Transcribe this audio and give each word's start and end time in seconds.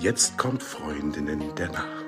Jetzt 0.00 0.38
kommt 0.38 0.62
Freundinnen 0.62 1.56
der 1.56 1.72
Nacht. 1.72 2.04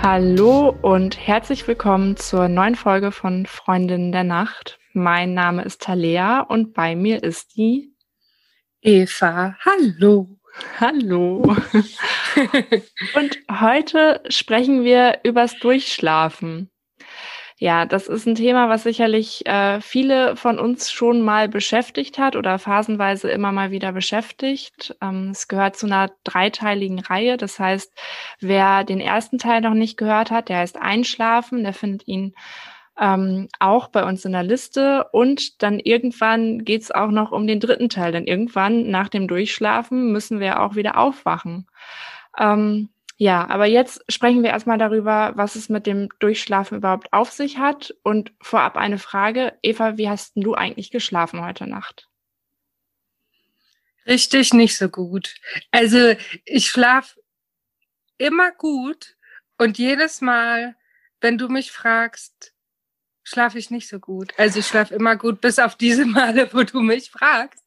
Hallo 0.00 0.74
und 0.80 1.18
herzlich 1.18 1.68
willkommen 1.68 2.16
zur 2.16 2.48
neuen 2.48 2.76
Folge 2.76 3.12
von 3.12 3.44
Freundinnen 3.44 4.10
der 4.10 4.24
Nacht. 4.24 4.78
Mein 4.94 5.34
Name 5.34 5.64
ist 5.64 5.82
Talea 5.82 6.40
und 6.40 6.72
bei 6.72 6.96
mir 6.96 7.22
ist 7.22 7.58
die 7.58 7.92
Eva. 8.80 9.54
Hallo. 9.66 10.38
Hallo. 10.80 11.56
und 13.14 13.38
heute 13.60 14.22
sprechen 14.28 14.84
wir 14.84 15.20
übers 15.24 15.58
Durchschlafen. 15.58 16.70
Ja, 17.60 17.86
das 17.86 18.06
ist 18.06 18.24
ein 18.26 18.36
Thema, 18.36 18.68
was 18.68 18.84
sicherlich 18.84 19.44
äh, 19.44 19.80
viele 19.80 20.36
von 20.36 20.60
uns 20.60 20.92
schon 20.92 21.22
mal 21.22 21.48
beschäftigt 21.48 22.16
hat 22.16 22.36
oder 22.36 22.60
phasenweise 22.60 23.30
immer 23.30 23.50
mal 23.50 23.72
wieder 23.72 23.90
beschäftigt. 23.90 24.96
Ähm, 25.02 25.30
es 25.30 25.48
gehört 25.48 25.76
zu 25.76 25.86
einer 25.86 26.12
dreiteiligen 26.22 27.00
Reihe. 27.00 27.36
Das 27.36 27.58
heißt, 27.58 27.92
wer 28.38 28.84
den 28.84 29.00
ersten 29.00 29.38
Teil 29.38 29.60
noch 29.60 29.74
nicht 29.74 29.96
gehört 29.96 30.30
hat, 30.30 30.50
der 30.50 30.58
heißt 30.58 30.76
Einschlafen, 30.76 31.64
der 31.64 31.72
findet 31.72 32.06
ihn 32.06 32.32
ähm, 32.96 33.48
auch 33.58 33.88
bei 33.88 34.04
uns 34.04 34.24
in 34.24 34.32
der 34.32 34.44
Liste. 34.44 35.06
Und 35.10 35.60
dann 35.60 35.80
irgendwann 35.80 36.64
geht's 36.64 36.92
auch 36.92 37.10
noch 37.10 37.32
um 37.32 37.48
den 37.48 37.58
dritten 37.58 37.88
Teil, 37.88 38.12
denn 38.12 38.28
irgendwann 38.28 38.88
nach 38.88 39.08
dem 39.08 39.26
Durchschlafen 39.26 40.12
müssen 40.12 40.38
wir 40.38 40.62
auch 40.62 40.76
wieder 40.76 40.96
aufwachen. 40.96 41.66
Ähm, 42.38 42.88
ja, 43.16 43.48
aber 43.48 43.66
jetzt 43.66 44.04
sprechen 44.08 44.44
wir 44.44 44.50
erstmal 44.50 44.78
darüber, 44.78 45.32
was 45.34 45.56
es 45.56 45.68
mit 45.68 45.86
dem 45.86 46.08
Durchschlafen 46.20 46.78
überhaupt 46.78 47.12
auf 47.12 47.32
sich 47.32 47.58
hat. 47.58 47.94
Und 48.04 48.32
vorab 48.40 48.76
eine 48.76 48.98
Frage. 48.98 49.58
Eva, 49.62 49.96
wie 49.96 50.08
hast 50.08 50.32
du 50.36 50.54
eigentlich 50.54 50.90
geschlafen 50.90 51.44
heute 51.44 51.66
Nacht? 51.66 52.08
Richtig 54.06 54.54
nicht 54.54 54.78
so 54.78 54.88
gut. 54.88 55.34
Also 55.70 56.14
ich 56.44 56.68
schlafe 56.68 57.20
immer 58.16 58.52
gut 58.52 59.16
und 59.58 59.78
jedes 59.78 60.20
Mal, 60.20 60.76
wenn 61.20 61.36
du 61.36 61.48
mich 61.48 61.72
fragst, 61.72 62.54
schlafe 63.22 63.58
ich 63.58 63.70
nicht 63.70 63.88
so 63.88 63.98
gut. 64.00 64.32
Also 64.38 64.60
ich 64.60 64.66
schlafe 64.66 64.94
immer 64.94 65.16
gut, 65.16 65.40
bis 65.40 65.58
auf 65.58 65.76
diese 65.76 66.06
Male, 66.06 66.48
wo 66.52 66.62
du 66.62 66.80
mich 66.80 67.10
fragst. 67.10 67.62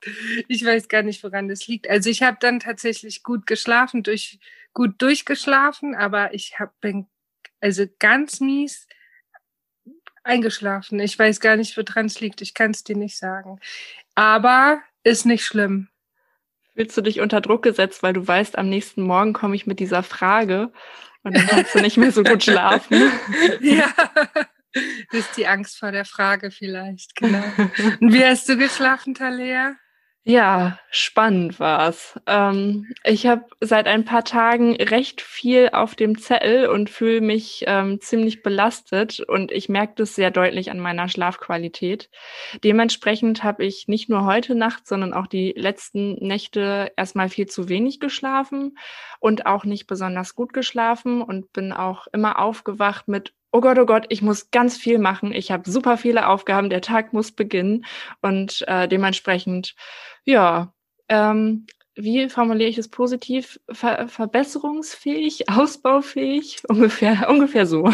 Ich 0.48 0.66
weiß 0.66 0.88
gar 0.88 1.04
nicht, 1.04 1.24
woran 1.24 1.48
das 1.48 1.68
liegt. 1.68 1.90
Also 1.90 2.10
ich 2.10 2.24
habe 2.24 2.38
dann 2.40 2.60
tatsächlich 2.60 3.22
gut 3.22 3.46
geschlafen, 3.46 4.02
durch, 4.02 4.40
gut 4.74 5.02
durchgeschlafen, 5.02 5.96
aber 5.96 6.34
ich 6.34 6.60
hab, 6.60 6.80
bin 6.82 7.08
also 7.60 7.86
ganz 8.00 8.40
mies 8.40 8.88
eingeschlafen. 10.24 11.00
Ich 11.00 11.18
weiß 11.18 11.40
gar 11.40 11.56
nicht, 11.56 11.76
woran 11.78 12.06
es 12.06 12.20
liegt. 12.20 12.42
Ich 12.42 12.54
kann 12.54 12.72
es 12.72 12.84
dir 12.84 12.96
nicht 12.96 13.18
sagen. 13.18 13.60
Aber 14.16 14.82
ist 15.04 15.26
nicht 15.26 15.46
schlimm. 15.46 15.90
Fühlst 16.76 16.96
du 16.96 17.02
dich 17.02 17.20
unter 17.20 17.42
Druck 17.42 17.64
gesetzt, 17.64 18.02
weil 18.04 18.14
du 18.14 18.26
weißt, 18.26 18.58
am 18.58 18.70
nächsten 18.70 19.02
Morgen 19.02 19.34
komme 19.34 19.56
ich 19.56 19.68
mit 19.68 19.80
dieser 19.80 20.04
Frage 20.04 20.72
und 21.24 21.36
dann 21.36 21.46
kannst 21.48 21.76
du 21.76 21.82
nicht 21.82 21.98
mehr 21.98 22.12
so 22.12 22.24
gut 22.24 22.44
schlafen? 22.44 23.12
ja. 23.62 23.94
Das 25.12 25.20
ist 25.20 25.38
die 25.38 25.48
Angst 25.48 25.78
vor 25.78 25.92
der 25.92 26.06
Frage 26.06 26.50
vielleicht, 26.50 27.16
genau. 27.18 27.44
Und 28.00 28.14
wie 28.14 28.24
hast 28.24 28.48
du 28.48 28.56
geschlafen, 28.56 29.14
Talea? 29.14 29.76
Ja, 30.24 30.78
spannend 30.92 31.60
war's. 31.60 32.20
Ähm, 32.28 32.94
ich 33.04 33.26
habe 33.26 33.46
seit 33.60 33.88
ein 33.88 34.06
paar 34.06 34.24
Tagen 34.24 34.76
recht 34.76 35.20
viel 35.20 35.70
auf 35.74 35.96
dem 35.96 36.20
Zettel 36.20 36.68
und 36.68 36.92
fühle 36.92 37.22
mich 37.22 37.64
ähm, 37.66 38.00
ziemlich 38.02 38.44
belastet 38.44 39.20
und 39.20 39.52
ich 39.52 39.68
merke 39.68 39.94
das 39.96 40.14
sehr 40.14 40.30
deutlich 40.30 40.70
an 40.70 40.80
meiner 40.80 41.10
Schlafqualität. 41.10 42.12
Dementsprechend 42.64 43.44
habe 43.44 43.66
ich 43.66 43.88
nicht 43.88 44.10
nur 44.10 44.26
heute 44.26 44.54
Nacht, 44.54 44.86
sondern 44.86 45.16
auch 45.16 45.26
die 45.26 45.54
letzten 45.58 46.14
Nächte 46.24 46.92
erstmal 46.96 47.28
viel 47.30 47.48
zu 47.48 47.68
wenig 47.68 48.00
geschlafen 48.00 48.78
und 49.20 49.48
auch 49.48 49.66
nicht 49.66 49.88
besonders 49.88 50.36
gut 50.36 50.54
geschlafen 50.54 51.24
und 51.24 51.52
bin 51.52 51.74
auch 51.74 52.06
immer 52.14 52.38
aufgewacht 52.38 53.08
mit 53.08 53.34
oh 53.52 53.62
Gott, 53.62 53.78
oh 53.78 53.86
Gott, 53.86 54.06
ich 54.10 54.22
muss 54.22 54.52
ganz 54.52 54.78
viel 54.78 54.98
machen, 54.98 55.34
ich 55.34 55.52
habe 55.52 55.70
super 55.70 55.98
viele 55.98 56.28
Aufgaben, 56.28 56.70
der 56.70 56.82
Tag 56.82 57.14
muss 57.14 57.32
beginnen 57.32 57.86
und 58.22 58.64
äh, 58.68 58.88
dementsprechend, 58.88 59.76
ja, 60.26 60.74
ähm, 61.10 61.66
wie 61.96 62.30
formuliere 62.30 62.70
ich 62.70 62.78
es 62.78 62.88
positiv? 62.88 63.60
Ver 63.70 64.08
verbesserungsfähig, 64.08 65.50
ausbaufähig, 65.50 66.64
ungefähr, 66.70 67.26
ungefähr 67.30 67.66
so. 67.66 67.92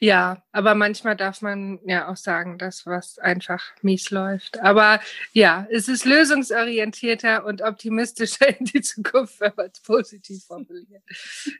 ja, 0.00 0.42
aber 0.50 0.74
manchmal 0.74 1.16
darf 1.16 1.42
man 1.42 1.78
ja 1.86 2.08
auch 2.08 2.16
sagen, 2.16 2.58
dass 2.58 2.86
was 2.86 3.18
einfach 3.18 3.62
mies 3.82 4.10
läuft. 4.10 4.60
Aber 4.60 5.00
ja, 5.32 5.66
es 5.70 5.88
ist 5.88 6.04
lösungsorientierter 6.04 7.44
und 7.46 7.62
optimistischer 7.62 8.48
in 8.58 8.64
die 8.66 8.80
Zukunft, 8.80 9.40
wenn 9.40 9.52
man 9.56 9.70
es 9.72 9.80
positiv 9.80 10.44
formuliert. 10.44 11.02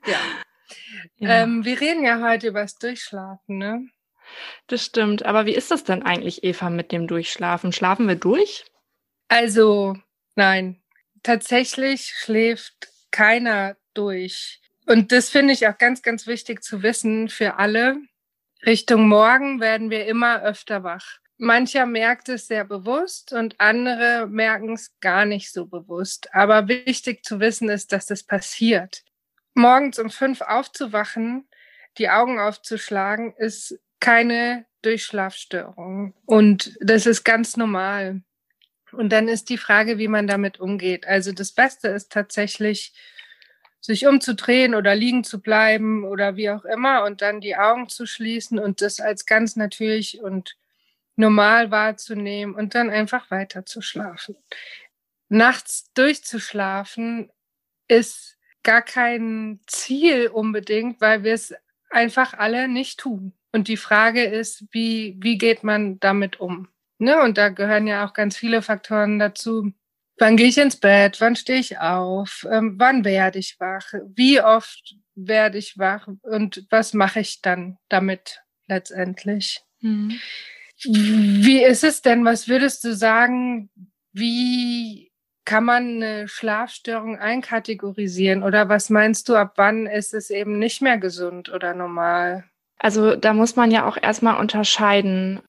Ja. 0.06 0.18
Ja. 1.16 1.42
Ähm, 1.42 1.64
wir 1.64 1.80
reden 1.80 2.04
ja 2.04 2.20
heute 2.20 2.48
über 2.48 2.62
das 2.62 2.76
Durchschlafen, 2.78 3.58
ne? 3.58 3.86
Das 4.66 4.84
stimmt. 4.84 5.24
Aber 5.24 5.46
wie 5.46 5.54
ist 5.54 5.70
das 5.70 5.84
denn 5.84 6.02
eigentlich, 6.02 6.44
Eva, 6.44 6.70
mit 6.70 6.92
dem 6.92 7.06
Durchschlafen? 7.06 7.72
Schlafen 7.72 8.08
wir 8.08 8.16
durch? 8.16 8.64
Also, 9.28 9.96
nein. 10.34 10.82
Tatsächlich 11.22 12.14
schläft 12.16 12.88
keiner 13.10 13.76
durch. 13.94 14.60
Und 14.86 15.12
das 15.12 15.30
finde 15.30 15.52
ich 15.52 15.68
auch 15.68 15.78
ganz, 15.78 16.02
ganz 16.02 16.26
wichtig 16.26 16.62
zu 16.62 16.82
wissen 16.82 17.28
für 17.28 17.58
alle. 17.58 17.98
Richtung 18.64 19.08
Morgen 19.08 19.60
werden 19.60 19.90
wir 19.90 20.06
immer 20.06 20.42
öfter 20.42 20.82
wach. 20.82 21.18
Mancher 21.38 21.86
merkt 21.86 22.28
es 22.28 22.46
sehr 22.46 22.64
bewusst 22.64 23.32
und 23.32 23.58
andere 23.58 24.28
merken 24.28 24.74
es 24.74 24.92
gar 25.00 25.24
nicht 25.24 25.52
so 25.52 25.66
bewusst. 25.66 26.32
Aber 26.34 26.68
wichtig 26.68 27.24
zu 27.24 27.40
wissen 27.40 27.68
ist, 27.68 27.92
dass 27.92 28.06
das 28.06 28.22
passiert 28.22 29.02
morgens 29.54 29.98
um 29.98 30.10
fünf 30.10 30.40
aufzuwachen, 30.40 31.48
die 31.98 32.08
Augen 32.08 32.38
aufzuschlagen, 32.38 33.34
ist 33.36 33.78
keine 34.00 34.66
Durchschlafstörung. 34.82 36.14
Und 36.26 36.76
das 36.80 37.06
ist 37.06 37.24
ganz 37.24 37.56
normal. 37.56 38.22
Und 38.92 39.10
dann 39.10 39.28
ist 39.28 39.48
die 39.48 39.58
Frage, 39.58 39.98
wie 39.98 40.08
man 40.08 40.26
damit 40.26 40.60
umgeht. 40.60 41.06
Also 41.06 41.32
das 41.32 41.52
Beste 41.52 41.88
ist 41.88 42.12
tatsächlich, 42.12 42.92
sich 43.80 44.06
umzudrehen 44.06 44.74
oder 44.76 44.94
liegen 44.94 45.24
zu 45.24 45.42
bleiben 45.42 46.04
oder 46.04 46.36
wie 46.36 46.50
auch 46.50 46.64
immer 46.64 47.04
und 47.04 47.20
dann 47.20 47.40
die 47.40 47.56
Augen 47.56 47.88
zu 47.88 48.06
schließen 48.06 48.60
und 48.60 48.80
das 48.80 49.00
als 49.00 49.26
ganz 49.26 49.56
natürlich 49.56 50.22
und 50.22 50.56
normal 51.16 51.72
wahrzunehmen 51.72 52.54
und 52.54 52.76
dann 52.76 52.90
einfach 52.90 53.30
weiter 53.32 53.66
zu 53.66 53.82
schlafen. 53.82 54.36
Nachts 55.28 55.92
durchzuschlafen 55.94 57.32
ist 57.88 58.38
gar 58.62 58.82
kein 58.82 59.60
Ziel 59.66 60.28
unbedingt, 60.28 61.00
weil 61.00 61.24
wir 61.24 61.34
es 61.34 61.54
einfach 61.90 62.34
alle 62.34 62.68
nicht 62.68 63.00
tun. 63.00 63.32
Und 63.52 63.68
die 63.68 63.76
Frage 63.76 64.24
ist, 64.24 64.64
wie, 64.70 65.16
wie 65.20 65.36
geht 65.36 65.62
man 65.62 66.00
damit 66.00 66.40
um? 66.40 66.68
Ne? 66.98 67.20
Und 67.20 67.36
da 67.36 67.50
gehören 67.50 67.86
ja 67.86 68.06
auch 68.06 68.14
ganz 68.14 68.36
viele 68.36 68.62
Faktoren 68.62 69.18
dazu. 69.18 69.72
Wann 70.18 70.36
gehe 70.36 70.48
ich 70.48 70.58
ins 70.58 70.76
Bett? 70.76 71.20
Wann 71.20 71.36
stehe 71.36 71.58
ich 71.58 71.78
auf? 71.78 72.46
Ähm, 72.50 72.74
wann 72.78 73.04
werde 73.04 73.38
ich 73.38 73.56
wach? 73.58 73.92
Wie 74.14 74.40
oft 74.40 74.94
werde 75.14 75.58
ich 75.58 75.78
wach? 75.78 76.08
Und 76.22 76.66
was 76.70 76.94
mache 76.94 77.20
ich 77.20 77.42
dann 77.42 77.76
damit 77.88 78.42
letztendlich? 78.68 79.60
Mhm. 79.80 80.18
Wie 80.84 81.62
ist 81.62 81.84
es 81.84 82.02
denn? 82.02 82.24
Was 82.24 82.48
würdest 82.48 82.84
du 82.84 82.94
sagen? 82.94 83.70
Wie 84.12 85.11
kann 85.44 85.64
man 85.64 86.02
eine 86.02 86.28
Schlafstörung 86.28 87.18
einkategorisieren 87.18 88.42
oder 88.42 88.68
was 88.68 88.90
meinst 88.90 89.28
du, 89.28 89.34
ab 89.34 89.54
wann 89.56 89.86
ist 89.86 90.14
es 90.14 90.30
eben 90.30 90.58
nicht 90.58 90.82
mehr 90.82 90.98
gesund 90.98 91.52
oder 91.52 91.74
normal? 91.74 92.44
Also 92.78 93.16
da 93.16 93.32
muss 93.32 93.56
man 93.56 93.70
ja 93.70 93.86
auch 93.86 93.96
erstmal 94.00 94.38
unterscheiden. 94.38 95.40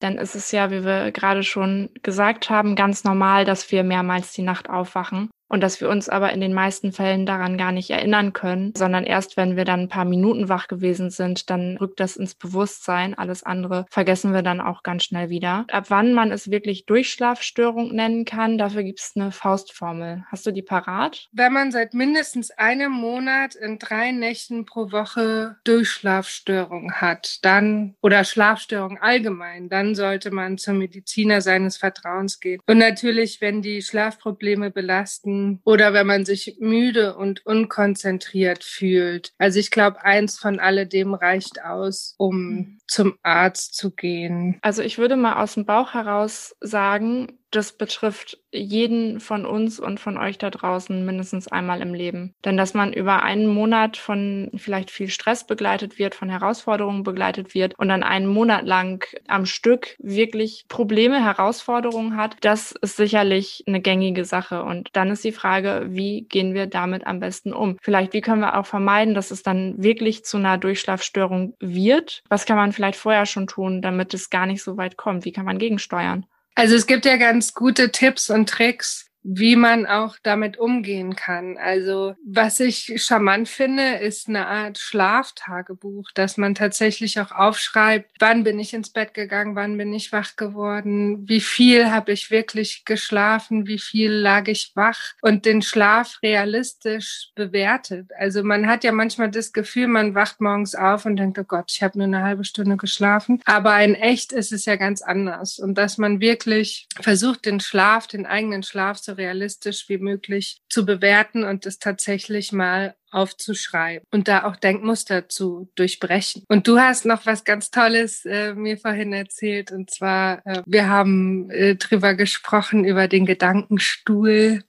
Dann 0.00 0.18
ist 0.18 0.34
es 0.34 0.52
ja, 0.52 0.70
wie 0.70 0.84
wir 0.84 1.12
gerade 1.12 1.42
schon 1.42 1.90
gesagt 2.02 2.50
haben, 2.50 2.76
ganz 2.76 3.04
normal, 3.04 3.44
dass 3.44 3.70
wir 3.70 3.84
mehrmals 3.84 4.32
die 4.32 4.42
Nacht 4.42 4.68
aufwachen 4.68 5.30
und 5.52 5.60
dass 5.60 5.82
wir 5.82 5.90
uns 5.90 6.08
aber 6.08 6.32
in 6.32 6.40
den 6.40 6.54
meisten 6.54 6.92
Fällen 6.92 7.26
daran 7.26 7.58
gar 7.58 7.72
nicht 7.72 7.90
erinnern 7.90 8.32
können, 8.32 8.72
sondern 8.74 9.04
erst 9.04 9.36
wenn 9.36 9.54
wir 9.54 9.66
dann 9.66 9.80
ein 9.80 9.88
paar 9.88 10.06
Minuten 10.06 10.48
wach 10.48 10.66
gewesen 10.66 11.10
sind, 11.10 11.50
dann 11.50 11.76
rückt 11.76 12.00
das 12.00 12.16
ins 12.16 12.34
Bewusstsein. 12.34 13.12
Alles 13.12 13.42
andere 13.42 13.84
vergessen 13.90 14.32
wir 14.32 14.40
dann 14.40 14.62
auch 14.62 14.82
ganz 14.82 15.04
schnell 15.04 15.28
wieder. 15.28 15.66
Ab 15.70 15.84
wann 15.88 16.14
man 16.14 16.32
es 16.32 16.50
wirklich 16.50 16.86
Durchschlafstörung 16.86 17.94
nennen 17.94 18.24
kann, 18.24 18.56
dafür 18.56 18.82
gibt 18.82 19.00
es 19.00 19.12
eine 19.14 19.30
Faustformel. 19.30 20.24
Hast 20.30 20.46
du 20.46 20.52
die 20.52 20.62
parat? 20.62 21.28
Wenn 21.32 21.52
man 21.52 21.70
seit 21.70 21.92
mindestens 21.92 22.50
einem 22.52 22.92
Monat 22.92 23.54
in 23.54 23.78
drei 23.78 24.10
Nächten 24.10 24.64
pro 24.64 24.90
Woche 24.90 25.56
Durchschlafstörung 25.64 26.94
hat, 26.94 27.44
dann 27.44 27.94
oder 28.00 28.24
Schlafstörung 28.24 28.96
allgemein, 29.02 29.68
dann 29.68 29.94
sollte 29.94 30.30
man 30.30 30.56
zum 30.56 30.78
Mediziner 30.78 31.42
seines 31.42 31.76
Vertrauens 31.76 32.40
gehen. 32.40 32.62
Und 32.66 32.78
natürlich, 32.78 33.42
wenn 33.42 33.60
die 33.60 33.82
Schlafprobleme 33.82 34.70
belasten, 34.70 35.41
Augen 35.42 35.60
oder 35.64 35.92
wenn 35.92 36.06
man 36.06 36.24
sich 36.24 36.56
müde 36.60 37.16
und 37.16 37.44
unkonzentriert 37.46 38.64
fühlt. 38.64 39.32
Also 39.38 39.58
ich 39.58 39.70
glaube, 39.70 40.04
eins 40.04 40.38
von 40.38 40.60
alledem 40.60 41.14
reicht 41.14 41.62
aus, 41.62 42.14
um 42.18 42.36
mhm. 42.36 42.78
zum 42.86 43.18
Arzt 43.22 43.74
zu 43.74 43.90
gehen. 43.90 44.58
Also 44.62 44.82
ich 44.82 44.98
würde 44.98 45.16
mal 45.16 45.42
aus 45.42 45.54
dem 45.54 45.66
Bauch 45.66 45.94
heraus 45.94 46.54
sagen, 46.60 47.38
das 47.52 47.72
betrifft 47.72 48.38
jeden 48.50 49.20
von 49.20 49.46
uns 49.46 49.78
und 49.78 50.00
von 50.00 50.18
euch 50.18 50.38
da 50.38 50.50
draußen 50.50 51.04
mindestens 51.04 51.48
einmal 51.48 51.80
im 51.80 51.94
Leben. 51.94 52.34
Denn 52.44 52.56
dass 52.56 52.74
man 52.74 52.92
über 52.92 53.22
einen 53.22 53.46
Monat 53.46 53.96
von 53.96 54.50
vielleicht 54.56 54.90
viel 54.90 55.08
Stress 55.08 55.46
begleitet 55.46 55.98
wird, 55.98 56.14
von 56.14 56.28
Herausforderungen 56.28 57.02
begleitet 57.02 57.54
wird 57.54 57.78
und 57.78 57.88
dann 57.88 58.02
einen 58.02 58.26
Monat 58.26 58.64
lang 58.66 59.04
am 59.28 59.46
Stück 59.46 59.96
wirklich 59.98 60.64
Probleme, 60.68 61.22
Herausforderungen 61.22 62.16
hat, 62.16 62.36
das 62.40 62.72
ist 62.72 62.96
sicherlich 62.96 63.64
eine 63.66 63.80
gängige 63.80 64.24
Sache. 64.24 64.62
Und 64.64 64.88
dann 64.92 65.10
ist 65.10 65.24
die 65.24 65.32
Frage, 65.32 65.86
wie 65.88 66.22
gehen 66.22 66.54
wir 66.54 66.66
damit 66.66 67.06
am 67.06 67.20
besten 67.20 67.52
um? 67.52 67.76
Vielleicht, 67.80 68.12
wie 68.12 68.20
können 68.20 68.40
wir 68.40 68.58
auch 68.58 68.66
vermeiden, 68.66 69.14
dass 69.14 69.30
es 69.30 69.42
dann 69.42 69.82
wirklich 69.82 70.24
zu 70.24 70.36
einer 70.38 70.58
Durchschlafstörung 70.58 71.54
wird? 71.60 72.22
Was 72.28 72.46
kann 72.46 72.56
man 72.56 72.72
vielleicht 72.72 72.98
vorher 72.98 73.26
schon 73.26 73.46
tun, 73.46 73.82
damit 73.82 74.14
es 74.14 74.30
gar 74.30 74.46
nicht 74.46 74.62
so 74.62 74.76
weit 74.76 74.96
kommt? 74.96 75.24
Wie 75.24 75.32
kann 75.32 75.44
man 75.44 75.58
gegensteuern? 75.58 76.26
Also 76.54 76.74
es 76.74 76.86
gibt 76.86 77.04
ja 77.04 77.16
ganz 77.16 77.54
gute 77.54 77.90
Tipps 77.90 78.28
und 78.30 78.48
Tricks, 78.48 79.06
wie 79.22 79.56
man 79.56 79.86
auch 79.86 80.16
damit 80.22 80.58
umgehen 80.58 81.16
kann. 81.16 81.56
Also 81.58 82.14
was 82.24 82.60
ich 82.60 82.92
charmant 82.96 83.48
finde, 83.48 83.96
ist 83.96 84.28
eine 84.28 84.46
Art 84.46 84.78
Schlaftagebuch, 84.78 86.10
dass 86.14 86.36
man 86.36 86.54
tatsächlich 86.54 87.20
auch 87.20 87.30
aufschreibt, 87.30 88.10
wann 88.18 88.44
bin 88.44 88.58
ich 88.58 88.74
ins 88.74 88.90
Bett 88.90 89.14
gegangen, 89.14 89.54
wann 89.54 89.76
bin 89.76 89.92
ich 89.92 90.12
wach 90.12 90.36
geworden, 90.36 91.28
wie 91.28 91.40
viel 91.40 91.90
habe 91.90 92.12
ich 92.12 92.30
wirklich 92.30 92.84
geschlafen, 92.84 93.66
wie 93.66 93.78
viel 93.78 94.10
lag 94.10 94.48
ich 94.48 94.72
wach 94.74 95.12
und 95.20 95.44
den 95.44 95.62
Schlaf 95.62 96.18
realistisch 96.22 97.30
bewertet. 97.34 98.10
Also 98.18 98.42
man 98.42 98.66
hat 98.66 98.84
ja 98.84 98.92
manchmal 98.92 99.30
das 99.30 99.52
Gefühl, 99.52 99.86
man 99.86 100.14
wacht 100.14 100.40
morgens 100.40 100.74
auf 100.74 101.06
und 101.06 101.16
denkt, 101.16 101.38
oh 101.38 101.44
Gott, 101.44 101.70
ich 101.70 101.82
habe 101.82 101.98
nur 101.98 102.06
eine 102.06 102.22
halbe 102.22 102.44
Stunde 102.44 102.76
geschlafen. 102.76 103.40
Aber 103.44 103.82
in 103.82 103.94
echt 103.94 104.32
ist 104.32 104.52
es 104.52 104.64
ja 104.64 104.76
ganz 104.76 105.02
anders 105.02 105.58
und 105.58 105.74
dass 105.78 105.98
man 105.98 106.20
wirklich 106.20 106.86
versucht, 107.00 107.46
den 107.46 107.60
Schlaf, 107.60 108.06
den 108.06 108.26
eigenen 108.26 108.62
Schlaf 108.62 109.00
zu 109.00 109.11
realistisch 109.16 109.88
wie 109.88 109.98
möglich 109.98 110.62
zu 110.68 110.84
bewerten 110.84 111.44
und 111.44 111.66
es 111.66 111.78
tatsächlich 111.78 112.52
mal 112.52 112.94
aufzuschreiben 113.10 114.06
und 114.10 114.26
da 114.26 114.44
auch 114.44 114.56
Denkmuster 114.56 115.28
zu 115.28 115.70
durchbrechen. 115.74 116.44
Und 116.48 116.66
du 116.66 116.78
hast 116.78 117.04
noch 117.04 117.26
was 117.26 117.44
ganz 117.44 117.70
Tolles 117.70 118.24
äh, 118.24 118.54
mir 118.54 118.78
vorhin 118.78 119.12
erzählt 119.12 119.70
und 119.70 119.90
zwar, 119.90 120.44
äh, 120.46 120.62
wir 120.64 120.88
haben 120.88 121.50
äh, 121.50 121.76
drüber 121.76 122.14
gesprochen 122.14 122.84
über 122.84 123.08
den 123.08 123.26
Gedankenstuhl 123.26 124.64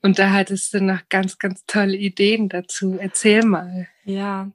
und 0.00 0.18
da 0.18 0.30
hattest 0.30 0.74
du 0.74 0.80
noch 0.80 1.00
ganz, 1.10 1.38
ganz 1.38 1.64
tolle 1.66 1.96
Ideen 1.96 2.48
dazu. 2.48 2.96
Erzähl 2.98 3.44
mal. 3.44 3.88
Ja, 4.04 4.50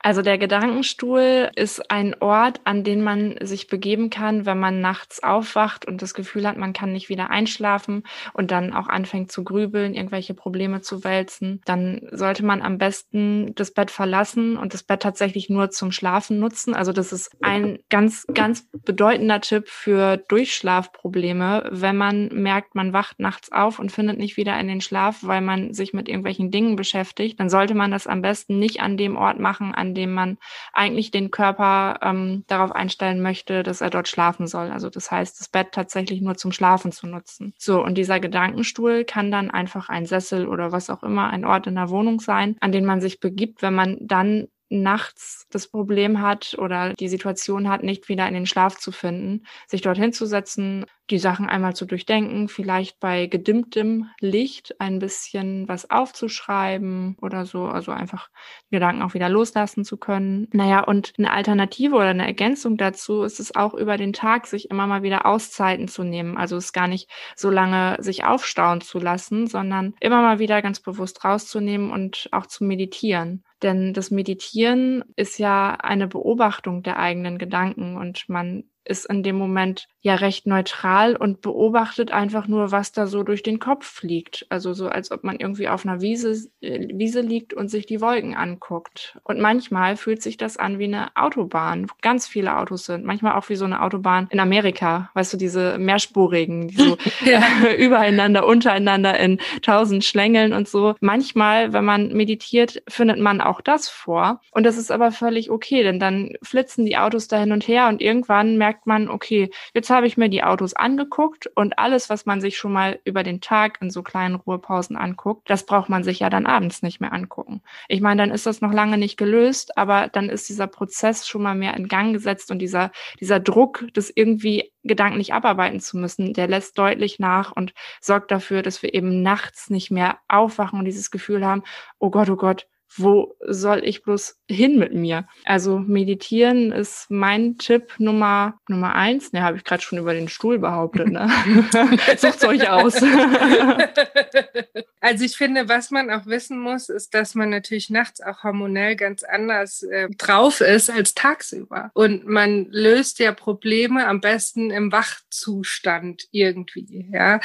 also 0.00 0.20
der 0.20 0.36
Gedankenstuhl 0.36 1.50
ist 1.56 1.90
ein 1.90 2.14
Ort, 2.20 2.60
an 2.64 2.84
den 2.84 3.02
man 3.02 3.36
sich 3.40 3.66
begeben 3.66 4.10
kann, 4.10 4.44
wenn 4.44 4.60
man 4.60 4.82
nachts 4.82 5.22
aufwacht 5.22 5.86
und 5.86 6.02
das 6.02 6.12
Gefühl 6.12 6.46
hat, 6.46 6.58
man 6.58 6.74
kann 6.74 6.92
nicht 6.92 7.08
wieder 7.08 7.30
einschlafen 7.30 8.02
und 8.34 8.50
dann 8.50 8.74
auch 8.74 8.88
anfängt 8.88 9.32
zu 9.32 9.42
grübeln, 9.42 9.94
irgendwelche 9.94 10.34
Probleme 10.34 10.82
zu 10.82 11.02
wälzen. 11.02 11.62
Dann 11.64 12.08
sollte 12.12 12.44
man 12.44 12.60
am 12.60 12.76
besten 12.76 13.54
das 13.54 13.70
Bett 13.70 13.90
verlassen 13.90 14.58
und 14.58 14.74
das 14.74 14.82
Bett 14.82 15.00
tatsächlich 15.00 15.48
nur 15.48 15.70
zum 15.70 15.92
Schlafen 15.92 16.38
nutzen. 16.38 16.74
Also 16.74 16.92
das 16.92 17.10
ist 17.10 17.30
ein 17.40 17.78
ganz, 17.88 18.26
ganz 18.34 18.68
bedeutender 18.84 19.40
Tipp 19.40 19.66
für 19.66 20.18
Durchschlafprobleme, 20.18 21.70
wenn 21.72 21.96
man 21.96 22.28
merkt, 22.34 22.74
man 22.74 22.92
wacht 22.92 23.18
nachts 23.18 23.50
auf 23.50 23.78
und 23.78 23.92
findet 23.92 24.18
nicht 24.18 24.36
wieder 24.36 24.60
in 24.60 24.68
den 24.68 24.82
Schlaf, 24.82 25.20
weil 25.22 25.40
man 25.40 25.72
sich 25.72 25.94
mit 25.94 26.06
irgendwelchen 26.06 26.50
Dingen 26.50 26.76
beschäftigt, 26.76 27.40
dann 27.40 27.48
sollte 27.48 27.74
man 27.74 27.90
das 27.90 28.06
am 28.06 28.20
besten 28.20 28.58
nicht 28.58 28.82
an 28.82 28.89
dem 28.96 29.16
Ort 29.16 29.38
machen, 29.38 29.74
an 29.74 29.94
dem 29.94 30.12
man 30.12 30.38
eigentlich 30.72 31.10
den 31.10 31.30
Körper 31.30 31.98
ähm, 32.02 32.44
darauf 32.46 32.72
einstellen 32.72 33.22
möchte, 33.22 33.62
dass 33.62 33.80
er 33.80 33.90
dort 33.90 34.08
schlafen 34.08 34.46
soll. 34.46 34.70
Also 34.70 34.90
das 34.90 35.10
heißt, 35.10 35.40
das 35.40 35.48
Bett 35.48 35.72
tatsächlich 35.72 36.20
nur 36.20 36.36
zum 36.36 36.52
Schlafen 36.52 36.92
zu 36.92 37.06
nutzen. 37.06 37.54
So, 37.58 37.82
und 37.82 37.96
dieser 37.96 38.20
Gedankenstuhl 38.20 39.04
kann 39.04 39.30
dann 39.30 39.50
einfach 39.50 39.88
ein 39.88 40.06
Sessel 40.06 40.46
oder 40.46 40.72
was 40.72 40.90
auch 40.90 41.02
immer, 41.02 41.30
ein 41.30 41.44
Ort 41.44 41.66
in 41.66 41.74
der 41.74 41.90
Wohnung 41.90 42.20
sein, 42.20 42.56
an 42.60 42.72
den 42.72 42.84
man 42.84 43.00
sich 43.00 43.20
begibt, 43.20 43.62
wenn 43.62 43.74
man 43.74 43.98
dann 44.00 44.48
nachts 44.70 45.46
das 45.50 45.68
Problem 45.68 46.22
hat 46.22 46.56
oder 46.58 46.94
die 46.94 47.08
Situation 47.08 47.68
hat, 47.68 47.82
nicht 47.82 48.08
wieder 48.08 48.26
in 48.26 48.34
den 48.34 48.46
Schlaf 48.46 48.78
zu 48.78 48.92
finden, 48.92 49.44
sich 49.66 49.82
dorthin 49.82 50.12
zu 50.12 50.26
setzen, 50.26 50.86
die 51.10 51.18
Sachen 51.18 51.48
einmal 51.48 51.74
zu 51.74 51.86
durchdenken, 51.86 52.48
vielleicht 52.48 53.00
bei 53.00 53.26
gedimmtem 53.26 54.08
Licht 54.20 54.80
ein 54.80 55.00
bisschen 55.00 55.66
was 55.68 55.90
aufzuschreiben 55.90 57.16
oder 57.20 57.46
so, 57.46 57.64
also 57.64 57.90
einfach 57.90 58.30
Gedanken 58.70 59.02
auch 59.02 59.14
wieder 59.14 59.28
loslassen 59.28 59.84
zu 59.84 59.96
können. 59.96 60.48
Naja, 60.52 60.84
und 60.84 61.14
eine 61.18 61.32
Alternative 61.32 61.96
oder 61.96 62.10
eine 62.10 62.26
Ergänzung 62.26 62.76
dazu 62.76 63.22
ist 63.22 63.40
es 63.40 63.56
auch 63.56 63.74
über 63.74 63.96
den 63.96 64.12
Tag, 64.12 64.46
sich 64.46 64.70
immer 64.70 64.86
mal 64.86 65.02
wieder 65.02 65.26
Auszeiten 65.26 65.88
zu 65.88 66.04
nehmen. 66.04 66.36
Also 66.36 66.56
es 66.56 66.72
gar 66.72 66.86
nicht 66.86 67.10
so 67.34 67.50
lange 67.50 67.96
sich 68.00 68.24
aufstauen 68.24 68.80
zu 68.80 68.98
lassen, 68.98 69.48
sondern 69.48 69.94
immer 70.00 70.22
mal 70.22 70.38
wieder 70.38 70.62
ganz 70.62 70.78
bewusst 70.80 71.24
rauszunehmen 71.24 71.90
und 71.90 72.28
auch 72.30 72.46
zu 72.46 72.64
meditieren. 72.64 73.42
Denn 73.62 73.92
das 73.92 74.10
Meditieren 74.10 75.04
ist 75.16 75.38
ja 75.38 75.74
eine 75.74 76.08
Beobachtung 76.08 76.82
der 76.82 76.98
eigenen 76.98 77.38
Gedanken 77.38 77.96
und 77.96 78.28
man 78.28 78.64
ist 78.84 79.04
in 79.06 79.22
dem 79.22 79.36
Moment 79.36 79.88
ja 80.02 80.14
recht 80.14 80.46
neutral 80.46 81.14
und 81.14 81.42
beobachtet 81.42 82.10
einfach 82.10 82.48
nur, 82.48 82.72
was 82.72 82.92
da 82.92 83.06
so 83.06 83.22
durch 83.22 83.42
den 83.42 83.58
Kopf 83.58 83.86
fliegt. 83.86 84.46
Also 84.48 84.72
so, 84.72 84.88
als 84.88 85.10
ob 85.10 85.24
man 85.24 85.36
irgendwie 85.36 85.68
auf 85.68 85.84
einer 85.84 86.00
Wiese, 86.00 86.48
äh, 86.62 86.88
Wiese 86.94 87.20
liegt 87.20 87.52
und 87.52 87.68
sich 87.68 87.84
die 87.84 88.00
Wolken 88.00 88.34
anguckt. 88.34 89.18
Und 89.24 89.40
manchmal 89.40 89.96
fühlt 89.96 90.22
sich 90.22 90.38
das 90.38 90.56
an 90.56 90.78
wie 90.78 90.84
eine 90.84 91.14
Autobahn, 91.16 91.90
wo 91.90 91.94
ganz 92.00 92.26
viele 92.26 92.56
Autos 92.56 92.86
sind. 92.86 93.04
Manchmal 93.04 93.34
auch 93.34 93.48
wie 93.50 93.56
so 93.56 93.66
eine 93.66 93.82
Autobahn 93.82 94.28
in 94.30 94.40
Amerika. 94.40 95.10
Weißt 95.12 95.34
du, 95.34 95.36
diese 95.36 95.76
mehrspurigen, 95.78 96.68
die 96.68 96.76
so 96.76 96.96
ja. 97.24 97.42
übereinander, 97.76 98.46
untereinander 98.46 99.18
in 99.18 99.38
tausend 99.60 100.04
Schlängeln 100.04 100.54
und 100.54 100.66
so. 100.66 100.94
Manchmal, 101.00 101.74
wenn 101.74 101.84
man 101.84 102.14
meditiert, 102.14 102.82
findet 102.88 103.18
man 103.18 103.42
auch 103.42 103.60
das 103.60 103.90
vor. 103.90 104.40
Und 104.52 104.64
das 104.64 104.78
ist 104.78 104.90
aber 104.90 105.12
völlig 105.12 105.50
okay, 105.50 105.82
denn 105.82 106.00
dann 106.00 106.32
flitzen 106.42 106.86
die 106.86 106.96
Autos 106.96 107.28
da 107.28 107.38
hin 107.38 107.52
und 107.52 107.68
her 107.68 107.88
und 107.88 108.00
irgendwann 108.00 108.56
merkt 108.56 108.86
man, 108.86 109.10
okay, 109.10 109.50
jetzt 109.74 109.89
habe 109.90 110.06
ich 110.06 110.16
mir 110.16 110.28
die 110.28 110.42
Autos 110.42 110.74
angeguckt 110.74 111.48
und 111.54 111.78
alles, 111.78 112.10
was 112.10 112.26
man 112.26 112.40
sich 112.40 112.56
schon 112.56 112.72
mal 112.72 112.98
über 113.04 113.22
den 113.22 113.40
Tag 113.40 113.78
in 113.80 113.90
so 113.90 114.02
kleinen 114.02 114.36
Ruhepausen 114.36 114.96
anguckt, 114.96 115.48
das 115.50 115.66
braucht 115.66 115.88
man 115.88 116.04
sich 116.04 116.20
ja 116.20 116.30
dann 116.30 116.46
abends 116.46 116.82
nicht 116.82 117.00
mehr 117.00 117.12
angucken. 117.12 117.62
Ich 117.88 118.00
meine, 118.00 118.22
dann 118.22 118.30
ist 118.30 118.46
das 118.46 118.60
noch 118.60 118.72
lange 118.72 118.98
nicht 118.98 119.16
gelöst, 119.16 119.76
aber 119.76 120.08
dann 120.08 120.28
ist 120.28 120.48
dieser 120.48 120.66
Prozess 120.66 121.26
schon 121.26 121.42
mal 121.42 121.54
mehr 121.54 121.76
in 121.76 121.88
Gang 121.88 122.12
gesetzt 122.12 122.50
und 122.50 122.58
dieser, 122.58 122.90
dieser 123.20 123.40
Druck, 123.40 123.84
das 123.94 124.10
irgendwie 124.14 124.72
gedanklich 124.82 125.34
abarbeiten 125.34 125.80
zu 125.80 125.98
müssen, 125.98 126.32
der 126.32 126.48
lässt 126.48 126.78
deutlich 126.78 127.18
nach 127.18 127.52
und 127.52 127.74
sorgt 128.00 128.30
dafür, 128.30 128.62
dass 128.62 128.82
wir 128.82 128.94
eben 128.94 129.22
nachts 129.22 129.70
nicht 129.70 129.90
mehr 129.90 130.18
aufwachen 130.28 130.78
und 130.78 130.84
dieses 130.84 131.10
Gefühl 131.10 131.44
haben, 131.44 131.62
oh 131.98 132.10
Gott, 132.10 132.30
oh 132.30 132.36
Gott, 132.36 132.66
wo 132.96 133.36
soll 133.46 133.82
ich 133.84 134.02
bloß 134.02 134.38
hin 134.48 134.78
mit 134.78 134.94
mir? 134.94 135.26
Also 135.44 135.78
meditieren 135.78 136.72
ist 136.72 137.06
mein 137.10 137.56
Tipp 137.58 137.94
Nummer 137.98 138.58
Nummer 138.68 138.94
eins. 138.94 139.32
Ne, 139.32 139.42
habe 139.42 139.56
ich 139.56 139.64
gerade 139.64 139.82
schon 139.82 139.98
über 139.98 140.12
den 140.12 140.28
Stuhl 140.28 140.58
behauptet. 140.58 141.08
Ne? 141.08 141.28
Sucht 142.16 142.44
euch 142.44 142.68
aus. 142.68 143.02
also 145.00 145.24
ich 145.24 145.36
finde, 145.36 145.68
was 145.68 145.90
man 145.90 146.10
auch 146.10 146.26
wissen 146.26 146.58
muss, 146.58 146.88
ist, 146.88 147.14
dass 147.14 147.34
man 147.34 147.50
natürlich 147.50 147.90
nachts 147.90 148.20
auch 148.20 148.42
hormonell 148.42 148.96
ganz 148.96 149.22
anders 149.22 149.82
äh, 149.82 150.08
drauf 150.18 150.60
ist 150.60 150.90
als 150.90 151.14
tagsüber. 151.14 151.90
Und 151.94 152.26
man 152.26 152.66
löst 152.70 153.18
ja 153.18 153.32
Probleme 153.32 154.06
am 154.06 154.20
besten 154.20 154.70
im 154.70 154.92
Wachzustand 154.92 156.28
irgendwie. 156.32 157.08
Ja, 157.12 157.40